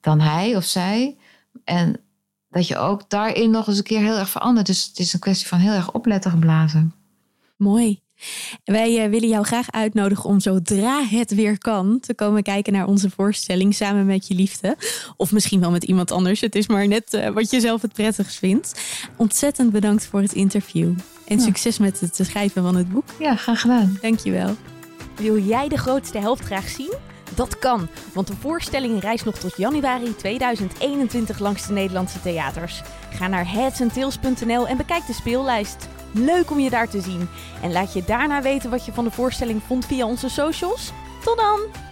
dan 0.00 0.20
hij 0.20 0.56
of 0.56 0.64
zij. 0.64 1.16
En 1.64 1.96
dat 2.50 2.68
je 2.68 2.76
ook 2.76 3.10
daarin 3.10 3.50
nog 3.50 3.66
eens 3.66 3.78
een 3.78 3.84
keer 3.84 4.00
heel 4.00 4.18
erg 4.18 4.28
verandert. 4.28 4.66
Dus 4.66 4.84
het 4.84 4.98
is 4.98 5.12
een 5.12 5.20
kwestie 5.20 5.48
van 5.48 5.58
heel 5.58 5.72
erg 5.72 5.92
opletten 5.92 6.30
geblazen. 6.30 6.94
Mooi. 7.56 8.00
Wij 8.64 9.10
willen 9.10 9.28
jou 9.28 9.44
graag 9.44 9.70
uitnodigen 9.70 10.24
om 10.24 10.40
zodra 10.40 11.04
het 11.04 11.34
weer 11.34 11.58
kan 11.58 12.00
te 12.00 12.14
komen 12.14 12.42
kijken 12.42 12.72
naar 12.72 12.86
onze 12.86 13.10
voorstelling 13.10 13.74
samen 13.74 14.06
met 14.06 14.28
je 14.28 14.34
liefde. 14.34 14.76
Of 15.16 15.32
misschien 15.32 15.60
wel 15.60 15.70
met 15.70 15.84
iemand 15.84 16.10
anders. 16.10 16.40
Het 16.40 16.54
is 16.54 16.66
maar 16.66 16.88
net 16.88 17.14
uh, 17.14 17.28
wat 17.28 17.50
je 17.50 17.60
zelf 17.60 17.82
het 17.82 17.92
prettigst 17.92 18.38
vindt. 18.38 18.80
Ontzettend 19.16 19.72
bedankt 19.72 20.06
voor 20.06 20.20
het 20.20 20.32
interview. 20.32 20.94
En 21.26 21.38
ja. 21.38 21.44
succes 21.44 21.78
met 21.78 22.00
het 22.00 22.18
schrijven 22.22 22.62
van 22.62 22.76
het 22.76 22.88
boek. 22.88 23.04
Ja, 23.18 23.36
graag 23.36 23.60
gedaan. 23.60 23.98
Dankjewel. 24.00 24.54
Wil 25.16 25.38
jij 25.38 25.68
de 25.68 25.78
grootste 25.78 26.18
helft 26.18 26.44
graag 26.44 26.68
zien? 26.68 26.92
Dat 27.34 27.58
kan, 27.58 27.88
want 28.12 28.26
de 28.26 28.36
voorstelling 28.40 29.00
reist 29.00 29.24
nog 29.24 29.34
tot 29.34 29.56
januari 29.56 30.16
2021 30.16 31.38
langs 31.38 31.66
de 31.66 31.72
Nederlandse 31.72 32.20
theaters. 32.20 32.82
Ga 33.10 33.26
naar 33.26 33.52
headsandtails.nl 33.52 34.66
en 34.68 34.76
bekijk 34.76 35.06
de 35.06 35.12
speellijst. 35.12 35.88
Leuk 36.12 36.50
om 36.50 36.58
je 36.58 36.70
daar 36.70 36.88
te 36.88 37.00
zien. 37.00 37.28
En 37.62 37.72
laat 37.72 37.92
je 37.92 38.04
daarna 38.04 38.42
weten 38.42 38.70
wat 38.70 38.84
je 38.84 38.92
van 38.92 39.04
de 39.04 39.10
voorstelling 39.10 39.62
vond 39.66 39.86
via 39.86 40.06
onze 40.06 40.28
socials. 40.28 40.92
Tot 41.24 41.36
dan! 41.36 41.91